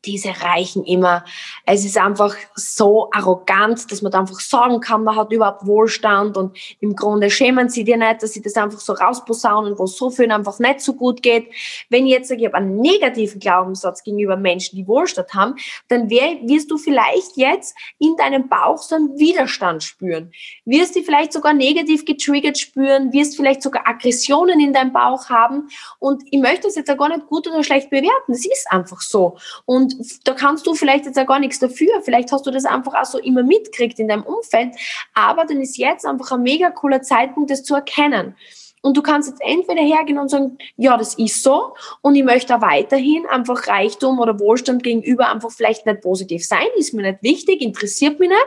diese 0.04 0.28
Reichen 0.28 0.84
immer. 0.84 1.24
Es 1.66 1.84
ist 1.84 1.98
einfach 1.98 2.34
so 2.54 3.10
arrogant, 3.12 3.90
dass 3.90 4.00
man 4.00 4.12
da 4.12 4.20
einfach 4.20 4.40
sagen 4.40 4.80
kann, 4.80 5.04
man 5.04 5.16
hat 5.16 5.32
überhaupt 5.32 5.66
Wohlstand 5.66 6.36
und 6.36 6.56
im 6.80 6.94
Grunde 6.94 7.30
schämen 7.30 7.68
sie 7.68 7.84
dir 7.84 7.96
nicht, 7.96 8.22
dass 8.22 8.32
sie 8.32 8.42
das 8.42 8.54
einfach 8.54 8.80
so 8.80 8.92
rausposaunen, 8.92 9.78
wo 9.78 9.84
es 9.84 9.96
so 9.96 10.10
vielen 10.10 10.30
einfach 10.30 10.58
nicht 10.60 10.80
so 10.80 10.94
gut 10.94 11.22
geht. 11.22 11.48
Wenn 11.90 12.06
ich 12.06 12.12
jetzt 12.12 12.28
sage, 12.28 12.40
ich 12.40 12.46
habe 12.46 12.56
einen 12.56 12.80
negativen 12.80 13.40
Glaubenssatz 13.40 14.02
gegenüber 14.02 14.36
Menschen, 14.36 14.76
die 14.76 14.86
Wohlstand 14.86 15.34
haben, 15.34 15.56
dann 15.88 16.08
wirst 16.08 16.70
du 16.70 16.78
vielleicht 16.78 17.36
jetzt 17.36 17.76
in 17.98 18.16
deinem 18.16 18.48
Bauch 18.48 18.78
so 18.78 18.94
einen 18.94 19.18
Widerstand 19.18 19.82
spüren. 19.82 20.30
Wirst 20.64 20.96
du 20.96 21.02
vielleicht 21.02 21.32
sogar 21.32 21.54
negativ 21.54 22.04
getriggert 22.04 22.58
spüren, 22.58 23.12
wirst 23.12 23.36
vielleicht 23.36 23.62
sogar 23.62 23.86
Aggressionen 23.86 24.60
in 24.60 24.72
deinem 24.72 24.92
Bauch 24.92 25.28
haben 25.28 25.68
und 25.98 26.22
ich 26.30 26.40
möchte 26.40 26.68
das 26.68 26.76
jetzt 26.76 26.90
auch 26.90 26.96
gar 26.96 27.08
nicht 27.08 27.26
gut 27.26 27.46
oder 27.48 27.62
schlecht 27.64 27.90
bewerten. 27.90 28.08
Das 28.28 28.46
ist 28.46 28.66
einfach 28.70 29.00
so. 29.00 29.36
Und 29.64 29.87
und 29.94 30.28
da 30.28 30.34
kannst 30.34 30.66
du 30.66 30.74
vielleicht 30.74 31.06
jetzt 31.06 31.18
auch 31.18 31.26
gar 31.26 31.38
nichts 31.38 31.58
dafür. 31.58 32.00
Vielleicht 32.02 32.32
hast 32.32 32.46
du 32.46 32.50
das 32.50 32.64
einfach 32.64 32.94
auch 32.94 33.04
so 33.04 33.18
immer 33.18 33.42
mitkriegt 33.42 33.98
in 33.98 34.08
deinem 34.08 34.24
Umfeld. 34.24 34.74
Aber 35.14 35.44
dann 35.44 35.60
ist 35.60 35.76
jetzt 35.76 36.06
einfach 36.06 36.32
ein 36.32 36.42
mega 36.42 36.70
cooler 36.70 37.02
Zeitpunkt, 37.02 37.50
das 37.50 37.64
zu 37.64 37.74
erkennen. 37.74 38.34
Und 38.80 38.96
du 38.96 39.02
kannst 39.02 39.28
jetzt 39.28 39.42
entweder 39.42 39.82
hergehen 39.82 40.18
und 40.18 40.30
sagen, 40.30 40.56
ja, 40.76 40.96
das 40.96 41.14
ist 41.14 41.42
so 41.42 41.74
und 42.00 42.14
ich 42.14 42.22
möchte 42.22 42.54
auch 42.56 42.62
weiterhin 42.62 43.26
einfach 43.26 43.66
Reichtum 43.66 44.20
oder 44.20 44.38
Wohlstand 44.38 44.84
gegenüber 44.84 45.28
einfach 45.28 45.50
vielleicht 45.50 45.84
nicht 45.84 46.00
positiv 46.00 46.46
sein, 46.46 46.66
ist 46.76 46.94
mir 46.94 47.02
nicht 47.02 47.22
wichtig, 47.22 47.60
interessiert 47.60 48.20
mich 48.20 48.28
nicht. 48.28 48.46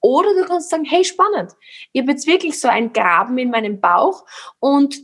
Oder 0.00 0.34
du 0.34 0.44
kannst 0.46 0.70
sagen, 0.70 0.84
hey, 0.84 1.04
spannend. 1.04 1.52
Ich 1.92 2.00
habe 2.00 2.12
jetzt 2.12 2.26
wirklich 2.26 2.58
so 2.58 2.68
einen 2.68 2.92
Graben 2.92 3.36
in 3.38 3.50
meinem 3.50 3.80
Bauch 3.80 4.24
und 4.60 4.96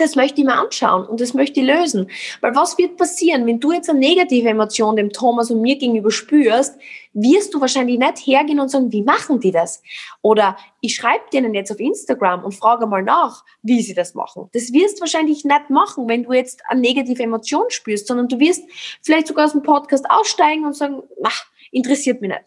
das 0.00 0.16
möchte 0.16 0.40
ich 0.40 0.46
mir 0.46 0.54
anschauen 0.54 1.06
und 1.06 1.20
das 1.20 1.34
möchte 1.34 1.60
ich 1.60 1.66
lösen. 1.66 2.10
Weil 2.40 2.54
was 2.56 2.78
wird 2.78 2.96
passieren, 2.96 3.46
wenn 3.46 3.60
du 3.60 3.72
jetzt 3.72 3.90
eine 3.90 3.98
negative 3.98 4.48
Emotion 4.48 4.96
dem 4.96 5.10
Thomas 5.10 5.50
und 5.50 5.60
mir 5.60 5.76
gegenüber 5.76 6.10
spürst, 6.10 6.76
wirst 7.12 7.52
du 7.52 7.60
wahrscheinlich 7.60 7.98
nicht 7.98 8.18
hergehen 8.18 8.60
und 8.60 8.70
sagen, 8.70 8.92
wie 8.92 9.02
machen 9.02 9.40
die 9.40 9.50
das? 9.50 9.82
Oder 10.22 10.56
ich 10.80 10.94
schreibe 10.94 11.24
denen 11.32 11.54
jetzt 11.54 11.70
auf 11.70 11.80
Instagram 11.80 12.44
und 12.44 12.52
frage 12.52 12.86
mal 12.86 13.02
nach, 13.02 13.44
wie 13.62 13.82
sie 13.82 13.94
das 13.94 14.14
machen. 14.14 14.48
Das 14.52 14.72
wirst 14.72 14.98
du 14.98 15.00
wahrscheinlich 15.00 15.44
nicht 15.44 15.70
machen, 15.70 16.08
wenn 16.08 16.24
du 16.24 16.32
jetzt 16.32 16.62
eine 16.68 16.80
negative 16.80 17.22
Emotion 17.22 17.64
spürst, 17.68 18.06
sondern 18.06 18.28
du 18.28 18.38
wirst 18.38 18.62
vielleicht 19.02 19.26
sogar 19.26 19.46
aus 19.46 19.52
dem 19.52 19.62
Podcast 19.62 20.08
aussteigen 20.08 20.64
und 20.64 20.76
sagen, 20.76 21.02
ach, 21.24 21.46
interessiert 21.72 22.20
mich 22.20 22.30
nicht. 22.30 22.44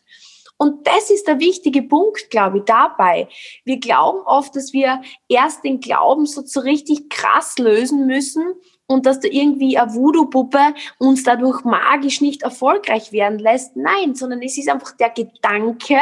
Und 0.63 0.87
das 0.87 1.09
ist 1.09 1.27
der 1.27 1.41
wichtige 1.41 1.81
Punkt, 1.81 2.29
glaube 2.29 2.59
ich, 2.59 2.63
dabei. 2.63 3.27
Wir 3.65 3.81
glauben 3.81 4.19
oft, 4.25 4.55
dass 4.55 4.71
wir 4.71 5.01
erst 5.27 5.65
den 5.65 5.81
Glauben 5.81 6.25
so, 6.25 6.41
so 6.45 6.61
richtig 6.61 7.09
krass 7.09 7.57
lösen 7.57 8.07
müssen 8.07 8.45
und 8.85 9.05
dass 9.05 9.19
da 9.19 9.27
irgendwie 9.27 9.77
eine 9.77 9.93
Voodoo-Puppe 9.93 10.73
uns 10.99 11.23
dadurch 11.23 11.65
magisch 11.65 12.21
nicht 12.21 12.43
erfolgreich 12.43 13.11
werden 13.11 13.39
lässt. 13.39 13.75
Nein, 13.75 14.15
sondern 14.15 14.41
es 14.41 14.57
ist 14.57 14.69
einfach 14.69 14.95
der 14.95 15.09
Gedanke, 15.09 15.99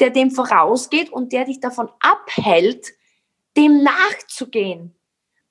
der 0.00 0.10
dem 0.10 0.30
vorausgeht 0.30 1.10
und 1.10 1.32
der 1.32 1.46
dich 1.46 1.60
davon 1.60 1.88
abhält, 2.00 2.88
dem 3.56 3.82
nachzugehen. 3.82 4.93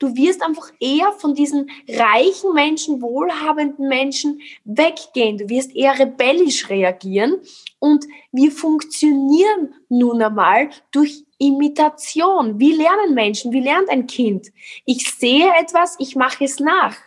Du 0.03 0.17
wirst 0.17 0.43
einfach 0.43 0.69
eher 0.81 1.13
von 1.13 1.33
diesen 1.33 1.71
reichen 1.87 2.53
Menschen, 2.53 3.01
wohlhabenden 3.01 3.87
Menschen 3.87 4.41
weggehen. 4.65 5.37
Du 5.37 5.47
wirst 5.47 5.73
eher 5.73 5.97
rebellisch 5.97 6.69
reagieren. 6.69 7.37
Und 7.79 8.03
wir 8.33 8.51
funktionieren 8.51 9.73
nun 9.87 10.21
einmal 10.21 10.71
durch 10.91 11.23
Imitation. 11.37 12.59
Wie 12.59 12.73
lernen 12.73 13.13
Menschen? 13.13 13.53
Wie 13.53 13.61
lernt 13.61 13.87
ein 13.87 14.05
Kind? 14.05 14.51
Ich 14.83 15.09
sehe 15.09 15.49
etwas, 15.57 15.95
ich 15.99 16.17
mache 16.17 16.43
es 16.43 16.59
nach. 16.59 16.97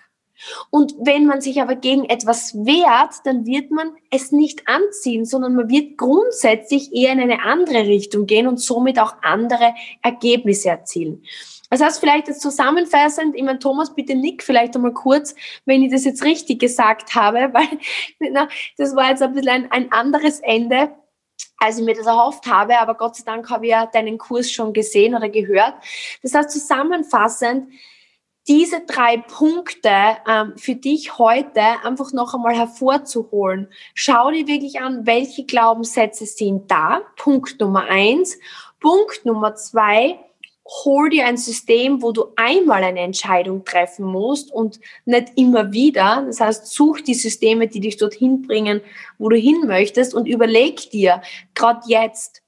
Und 0.71 0.95
wenn 0.99 1.27
man 1.27 1.43
sich 1.43 1.61
aber 1.61 1.77
gegen 1.77 2.07
etwas 2.07 2.55
wehrt, 2.55 3.15
dann 3.25 3.45
wird 3.45 3.71
man 3.71 3.93
es 4.11 4.33
nicht 4.33 4.67
anziehen, 4.69 5.27
sondern 5.27 5.55
man 5.55 5.69
wird 5.69 5.99
grundsätzlich 5.99 6.95
eher 6.95 7.13
in 7.13 7.21
eine 7.21 7.43
andere 7.43 7.87
Richtung 7.87 8.25
gehen 8.25 8.47
und 8.47 8.59
somit 8.59 8.99
auch 8.99 9.17
andere 9.23 9.75
Ergebnisse 10.03 10.71
erzielen. 10.71 11.23
Das 11.71 11.81
heißt, 11.81 12.01
vielleicht 12.01 12.29
jetzt 12.29 12.41
zusammenfassend, 12.41 13.35
ich 13.35 13.43
meine, 13.43 13.59
Thomas, 13.59 13.95
bitte 13.95 14.15
nick 14.15 14.43
vielleicht 14.43 14.77
einmal 14.77 14.93
kurz, 14.93 15.35
wenn 15.65 15.83
ich 15.83 15.91
das 15.91 16.05
jetzt 16.05 16.23
richtig 16.25 16.61
gesagt 16.61 17.15
habe, 17.15 17.51
weil 17.53 17.69
na, 18.31 18.49
das 18.77 18.95
war 18.95 19.11
jetzt 19.11 19.23
ein 19.23 19.33
bisschen 19.33 19.49
ein, 19.49 19.73
ein 19.73 19.93
anderes 19.93 20.41
Ende, 20.41 20.95
als 21.59 21.79
ich 21.79 21.85
mir 21.85 21.95
das 21.95 22.07
erhofft 22.07 22.47
habe, 22.47 22.79
aber 22.79 22.95
Gott 22.95 23.17
sei 23.17 23.25
Dank 23.25 23.51
habe 23.51 23.67
ich 23.67 23.71
ja 23.71 23.87
deinen 23.87 24.19
Kurs 24.19 24.51
schon 24.51 24.73
gesehen 24.73 25.15
oder 25.15 25.29
gehört. 25.29 25.75
Das 26.23 26.35
heißt, 26.35 26.51
zusammenfassend, 26.51 27.69
diese 28.49 28.83
drei 28.87 29.19
Punkte 29.19 29.91
ähm, 30.29 30.53
für 30.57 30.77
dich 30.77 31.19
heute 31.19 31.61
einfach 31.83 32.13
noch 32.13 32.35
einmal 32.35 32.55
hervorzuholen. 32.55 33.69
Schau 33.95 34.31
dir 34.31 34.47
wirklich 34.47 34.81
an, 34.81 35.05
welche 35.05 35.45
Glaubenssätze 35.45 36.27
sind 36.27 36.71
da. 36.71 37.03
Punkt 37.17 37.61
Nummer 37.61 37.87
eins. 37.89 38.39
Punkt 38.79 39.25
Nummer 39.25 39.57
zwei, 39.57 40.21
hol 40.85 41.11
dir 41.11 41.27
ein 41.27 41.37
System, 41.37 42.03
wo 42.03 42.13
du 42.13 42.27
einmal 42.37 42.83
eine 42.83 43.01
Entscheidung 43.01 43.65
treffen 43.65 44.05
musst 44.05 44.53
und 44.53 44.81
nicht 45.05 45.33
immer 45.37 45.73
wieder. 45.73 46.25
Das 46.27 46.41
heißt, 46.41 46.67
such 46.67 47.03
die 47.03 47.15
Systeme, 47.15 47.69
die 47.69 47.81
dich 47.81 47.97
dorthin 47.97 48.43
bringen, 48.43 48.81
wo 49.19 49.29
du 49.29 49.37
hin 49.37 49.63
möchtest 49.67 50.15
und 50.15 50.27
überleg 50.27 50.91
dir, 50.91 51.23
gerade 51.55 51.81
jetzt, 51.87 52.43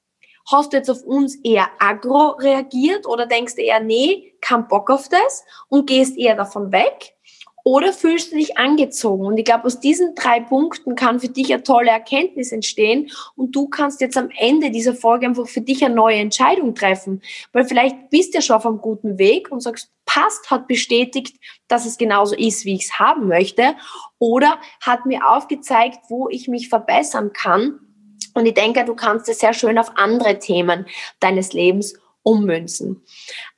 hast 0.51 0.73
du 0.73 0.77
jetzt 0.77 0.89
auf 0.89 1.03
uns 1.03 1.35
eher 1.43 1.69
agro 1.79 2.31
reagiert 2.39 3.07
oder 3.07 3.25
denkst 3.25 3.55
du 3.55 3.61
eher, 3.61 3.79
nee, 3.79 4.33
kein 4.41 4.67
Bock 4.67 4.89
auf 4.89 5.07
das 5.09 5.43
und 5.69 5.87
gehst 5.87 6.17
eher 6.17 6.35
davon 6.35 6.71
weg? 6.71 7.15
Oder 7.63 7.93
fühlst 7.93 8.31
du 8.31 8.37
dich 8.37 8.57
angezogen? 8.57 9.25
Und 9.25 9.37
ich 9.37 9.45
glaube, 9.45 9.65
aus 9.65 9.79
diesen 9.79 10.15
drei 10.15 10.39
Punkten 10.39 10.95
kann 10.95 11.19
für 11.19 11.29
dich 11.29 11.53
eine 11.53 11.63
tolle 11.63 11.89
Erkenntnis 11.89 12.51
entstehen 12.51 13.11
und 13.35 13.55
du 13.55 13.67
kannst 13.67 14.01
jetzt 14.01 14.17
am 14.17 14.29
Ende 14.37 14.71
dieser 14.71 14.93
Folge 14.93 15.27
einfach 15.27 15.47
für 15.47 15.61
dich 15.61 15.83
eine 15.83 15.95
neue 15.95 16.17
Entscheidung 16.17 16.73
treffen. 16.73 17.21
Weil 17.51 17.65
vielleicht 17.65 18.09
bist 18.09 18.33
du 18.33 18.37
ja 18.37 18.41
schon 18.41 18.55
auf 18.55 18.65
einem 18.65 18.79
guten 18.79 19.17
Weg 19.17 19.51
und 19.51 19.61
sagst, 19.61 19.91
passt, 20.05 20.49
hat 20.49 20.67
bestätigt, 20.67 21.37
dass 21.67 21.85
es 21.85 21.97
genauso 21.97 22.35
ist, 22.35 22.65
wie 22.65 22.75
ich 22.75 22.85
es 22.85 22.99
haben 22.99 23.27
möchte. 23.27 23.75
Oder 24.17 24.57
hat 24.81 25.05
mir 25.05 25.29
aufgezeigt, 25.29 25.99
wo 26.09 26.29
ich 26.29 26.47
mich 26.47 26.69
verbessern 26.69 27.31
kann. 27.33 27.79
Und 28.33 28.45
ich 28.45 28.53
denke, 28.53 28.85
du 28.85 28.95
kannst 28.95 29.29
es 29.29 29.39
sehr 29.39 29.53
schön 29.53 29.77
auf 29.77 29.97
andere 29.97 30.39
Themen 30.39 30.85
deines 31.19 31.53
Lebens 31.53 31.95
ummünzen. 32.29 33.01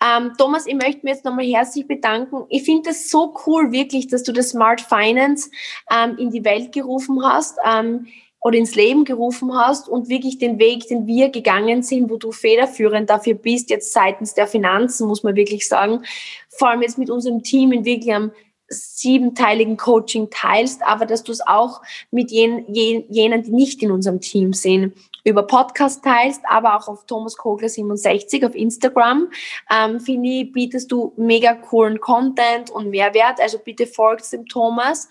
Ähm, 0.02 0.32
Thomas, 0.38 0.66
ich 0.66 0.76
möchte 0.76 1.02
mich 1.04 1.16
jetzt 1.16 1.26
nochmal 1.26 1.46
herzlich 1.46 1.88
bedanken. 1.88 2.46
Ich 2.50 2.64
finde 2.64 2.92
es 2.92 3.10
so 3.10 3.36
cool, 3.46 3.72
wirklich, 3.72 4.08
dass 4.08 4.24
du 4.24 4.32
das 4.32 4.50
Smart 4.50 4.82
Finance 4.82 5.50
ähm, 5.92 6.18
in 6.18 6.32
die 6.32 6.46
Welt 6.46 6.72
gerufen 6.72 7.24
hast. 7.24 7.58
Ähm, 7.66 8.08
oder 8.44 8.58
ins 8.58 8.74
Leben 8.74 9.06
gerufen 9.06 9.54
hast 9.54 9.88
und 9.88 10.10
wirklich 10.10 10.40
den 10.40 10.58
Weg, 10.58 10.88
den 10.88 11.06
wir 11.06 11.30
gegangen 11.30 11.84
sind, 11.84 12.10
wo 12.10 12.18
du 12.18 12.32
federführend 12.32 13.08
dafür 13.08 13.36
bist, 13.36 13.70
jetzt 13.70 13.94
seitens 13.94 14.34
der 14.34 14.48
Finanzen, 14.48 15.08
muss 15.08 15.22
man 15.22 15.36
wirklich 15.36 15.68
sagen, 15.68 16.04
vor 16.50 16.70
allem 16.70 16.82
jetzt 16.82 16.98
mit 16.98 17.12
unserem 17.12 17.44
Team 17.44 17.72
in 17.72 17.86
wirklich 17.86 18.12
einem 18.12 18.32
siebenteiligen 18.68 19.78
Coaching 19.78 20.30
teilst, 20.32 20.82
aber 20.82 21.06
dass 21.06 21.24
du 21.24 21.32
es 21.32 21.46
auch 21.46 21.82
mit 22.10 22.32
jen, 22.32 22.66
jen, 22.74 23.04
jenen, 23.10 23.44
die 23.44 23.52
nicht 23.52 23.84
in 23.84 23.92
unserem 23.92 24.22
Team 24.22 24.54
sind, 24.54 24.94
über 25.24 25.44
Podcast 25.44 26.04
teilst, 26.04 26.42
aber 26.48 26.76
auch 26.78 26.88
auf 26.88 27.06
Thomas 27.06 27.38
Kogler 27.38 27.70
67 27.70 28.46
auf 28.46 28.56
Instagram. 28.56 29.32
Ähm, 29.72 30.00
finde 30.00 30.46
bietest 30.46 30.92
du 30.92 31.14
mega 31.18 31.54
coolen 31.54 32.00
Content 32.00 32.70
und 32.70 32.90
Mehrwert. 32.90 33.40
Also 33.40 33.60
bitte 33.60 33.88
folgt 33.88 34.32
dem 34.32 34.46
Thomas. 34.46 35.08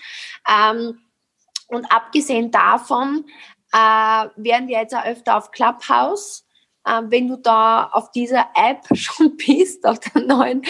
Ähm, 0.48 0.98
und 1.68 1.84
abgesehen 1.92 2.50
davon 2.50 3.24
äh, 3.72 3.76
werden 4.36 4.68
wir 4.68 4.80
jetzt 4.80 4.94
auch 4.94 5.04
öfter 5.04 5.36
auf 5.36 5.50
Clubhouse 5.52 6.44
ähm, 6.90 7.10
wenn 7.10 7.28
du 7.28 7.36
da 7.36 7.90
auf 7.92 8.10
dieser 8.10 8.48
App 8.54 8.86
schon 8.94 9.36
bist, 9.36 9.86
auf 9.86 9.98
der 10.00 10.22
neuen 10.22 10.62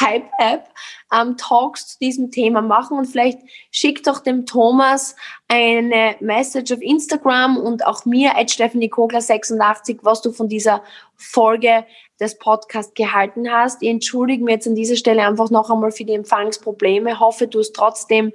Hype-App, 0.00 0.68
ähm, 1.12 1.36
Talks 1.36 1.88
zu 1.88 1.98
diesem 1.98 2.30
Thema 2.30 2.62
machen 2.62 2.98
und 2.98 3.06
vielleicht 3.06 3.38
schick 3.70 4.02
doch 4.04 4.20
dem 4.20 4.46
Thomas 4.46 5.16
eine 5.48 6.16
Message 6.20 6.72
auf 6.72 6.80
Instagram 6.80 7.56
und 7.56 7.86
auch 7.86 8.04
mir, 8.04 8.36
at 8.36 8.50
Stephanie 8.50 8.88
Kogler 8.88 9.20
86, 9.20 9.98
was 10.02 10.22
du 10.22 10.32
von 10.32 10.48
dieser 10.48 10.82
Folge 11.16 11.84
des 12.20 12.38
Podcasts 12.38 12.94
gehalten 12.94 13.50
hast. 13.50 13.82
Ich 13.82 13.88
entschuldige 13.88 14.44
mich 14.44 14.54
jetzt 14.54 14.68
an 14.68 14.74
dieser 14.74 14.96
Stelle 14.96 15.26
einfach 15.26 15.50
noch 15.50 15.70
einmal 15.70 15.90
für 15.90 16.04
die 16.04 16.14
Empfangsprobleme. 16.14 17.18
Hoffe, 17.18 17.48
du 17.48 17.58
hast 17.58 17.74
trotzdem 17.74 18.32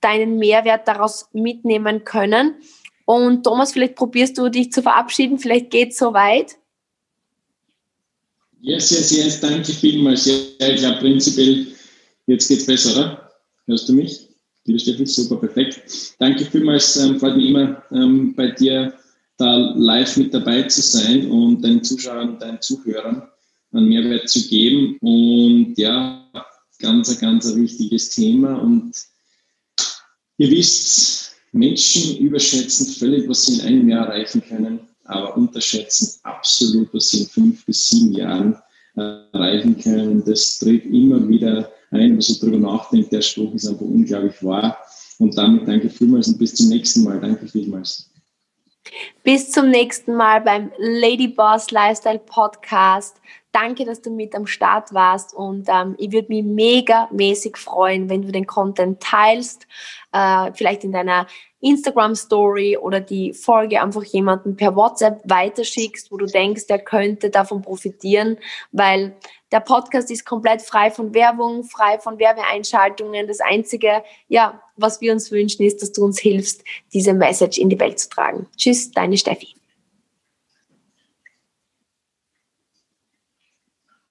deinen 0.00 0.38
Mehrwert 0.38 0.86
daraus 0.86 1.28
mitnehmen 1.32 2.04
können. 2.04 2.56
Und 3.04 3.44
Thomas, 3.44 3.72
vielleicht 3.72 3.94
probierst 3.94 4.36
du 4.36 4.50
dich 4.50 4.70
zu 4.70 4.82
verabschieden, 4.82 5.38
vielleicht 5.38 5.70
geht 5.70 5.92
es 5.92 5.98
so 5.98 6.12
weit. 6.12 6.58
Yes, 8.60 8.90
yes, 8.90 9.10
yes, 9.12 9.40
danke 9.40 9.72
vielmals. 9.72 10.26
Ja, 10.26 10.68
ich 10.68 10.80
glaube 10.80 10.98
prinzipiell, 10.98 11.68
jetzt 12.26 12.48
geht 12.48 12.58
es 12.58 12.66
besser, 12.66 12.92
oder? 12.92 13.30
Hörst 13.66 13.88
du 13.88 13.92
mich? 13.92 14.28
Liebe 14.64 14.80
Steffi, 14.80 15.06
super, 15.06 15.36
perfekt. 15.36 15.80
Danke 16.18 16.44
vielmals, 16.44 16.96
ähm, 16.96 17.20
freut 17.20 17.36
mich 17.36 17.50
immer 17.50 17.82
ähm, 17.92 18.34
bei 18.34 18.50
dir 18.50 18.92
da 19.36 19.72
live 19.76 20.16
mit 20.16 20.34
dabei 20.34 20.62
zu 20.62 20.82
sein 20.82 21.30
und 21.30 21.62
deinen 21.62 21.84
Zuschauern, 21.84 22.38
deinen 22.40 22.60
Zuhörern 22.60 23.28
einen 23.72 23.88
Mehrwert 23.88 24.28
zu 24.28 24.48
geben. 24.48 24.98
Und 25.00 25.74
ja, 25.78 26.28
ganz, 26.80 27.16
ganz 27.20 27.46
ein 27.46 27.62
wichtiges 27.62 28.10
Thema. 28.10 28.56
Und 28.60 28.92
ihr 30.38 30.50
wisst, 30.50 31.36
Menschen 31.52 32.18
überschätzen 32.18 32.88
völlig, 32.88 33.28
was 33.28 33.46
sie 33.46 33.54
in 33.54 33.60
einem 33.60 33.88
Jahr 33.88 34.08
erreichen 34.08 34.42
können 34.42 34.87
aber 35.08 35.36
unterschätzen 35.36 36.20
absolut, 36.22 36.92
was 36.94 37.08
sie 37.08 37.22
in 37.22 37.26
fünf 37.26 37.66
bis 37.66 37.88
sieben 37.88 38.12
Jahren 38.12 38.56
erreichen 38.94 39.78
können. 39.80 40.24
Das 40.24 40.58
tritt 40.58 40.84
immer 40.86 41.26
wieder 41.28 41.70
ein, 41.90 42.00
wenn 42.00 42.12
man 42.12 42.20
so 42.20 42.34
drüber 42.44 42.58
nachdenkt. 42.58 43.12
Der 43.12 43.22
Spruch 43.22 43.54
ist 43.54 43.66
einfach 43.66 43.82
unglaublich 43.82 44.42
wahr. 44.42 44.78
Und 45.18 45.36
damit 45.36 45.66
danke 45.66 45.90
vielmals 45.90 46.28
und 46.28 46.38
bis 46.38 46.54
zum 46.54 46.68
nächsten 46.68 47.04
Mal. 47.04 47.20
Danke 47.20 47.46
vielmals. 47.46 48.10
Bis 49.22 49.50
zum 49.50 49.70
nächsten 49.70 50.14
Mal 50.14 50.40
beim 50.40 50.70
Lady 50.78 51.28
Boss 51.28 51.70
Lifestyle 51.70 52.20
Podcast. 52.20 53.16
Danke, 53.60 53.84
dass 53.84 54.00
du 54.02 54.10
mit 54.10 54.36
am 54.36 54.46
Start 54.46 54.94
warst 54.94 55.34
und 55.34 55.68
ähm, 55.68 55.96
ich 55.98 56.12
würde 56.12 56.28
mich 56.28 56.44
mega 56.44 57.08
mäßig 57.10 57.56
freuen, 57.56 58.08
wenn 58.08 58.22
du 58.22 58.30
den 58.30 58.46
Content 58.46 59.00
teilst, 59.00 59.66
äh, 60.12 60.52
vielleicht 60.54 60.84
in 60.84 60.92
deiner 60.92 61.26
Instagram 61.60 62.14
Story 62.14 62.76
oder 62.76 63.00
die 63.00 63.32
Folge 63.32 63.82
einfach 63.82 64.04
jemanden 64.04 64.54
per 64.54 64.76
WhatsApp 64.76 65.22
weiterschickst, 65.24 66.12
wo 66.12 66.18
du 66.18 66.26
denkst, 66.26 66.68
der 66.68 66.78
könnte 66.78 67.30
davon 67.30 67.60
profitieren, 67.60 68.38
weil 68.70 69.16
der 69.50 69.60
Podcast 69.60 70.08
ist 70.12 70.24
komplett 70.24 70.62
frei 70.62 70.92
von 70.92 71.12
Werbung, 71.12 71.64
frei 71.64 71.98
von 71.98 72.20
Werbeeinschaltungen. 72.20 73.26
Das 73.26 73.40
einzige, 73.40 74.04
ja, 74.28 74.62
was 74.76 75.00
wir 75.00 75.12
uns 75.12 75.32
wünschen, 75.32 75.66
ist, 75.66 75.82
dass 75.82 75.90
du 75.90 76.04
uns 76.04 76.20
hilfst, 76.20 76.62
diese 76.92 77.12
Message 77.12 77.58
in 77.58 77.70
die 77.70 77.80
Welt 77.80 77.98
zu 77.98 78.08
tragen. 78.08 78.46
Tschüss, 78.56 78.92
deine 78.92 79.16
Steffi. 79.16 79.57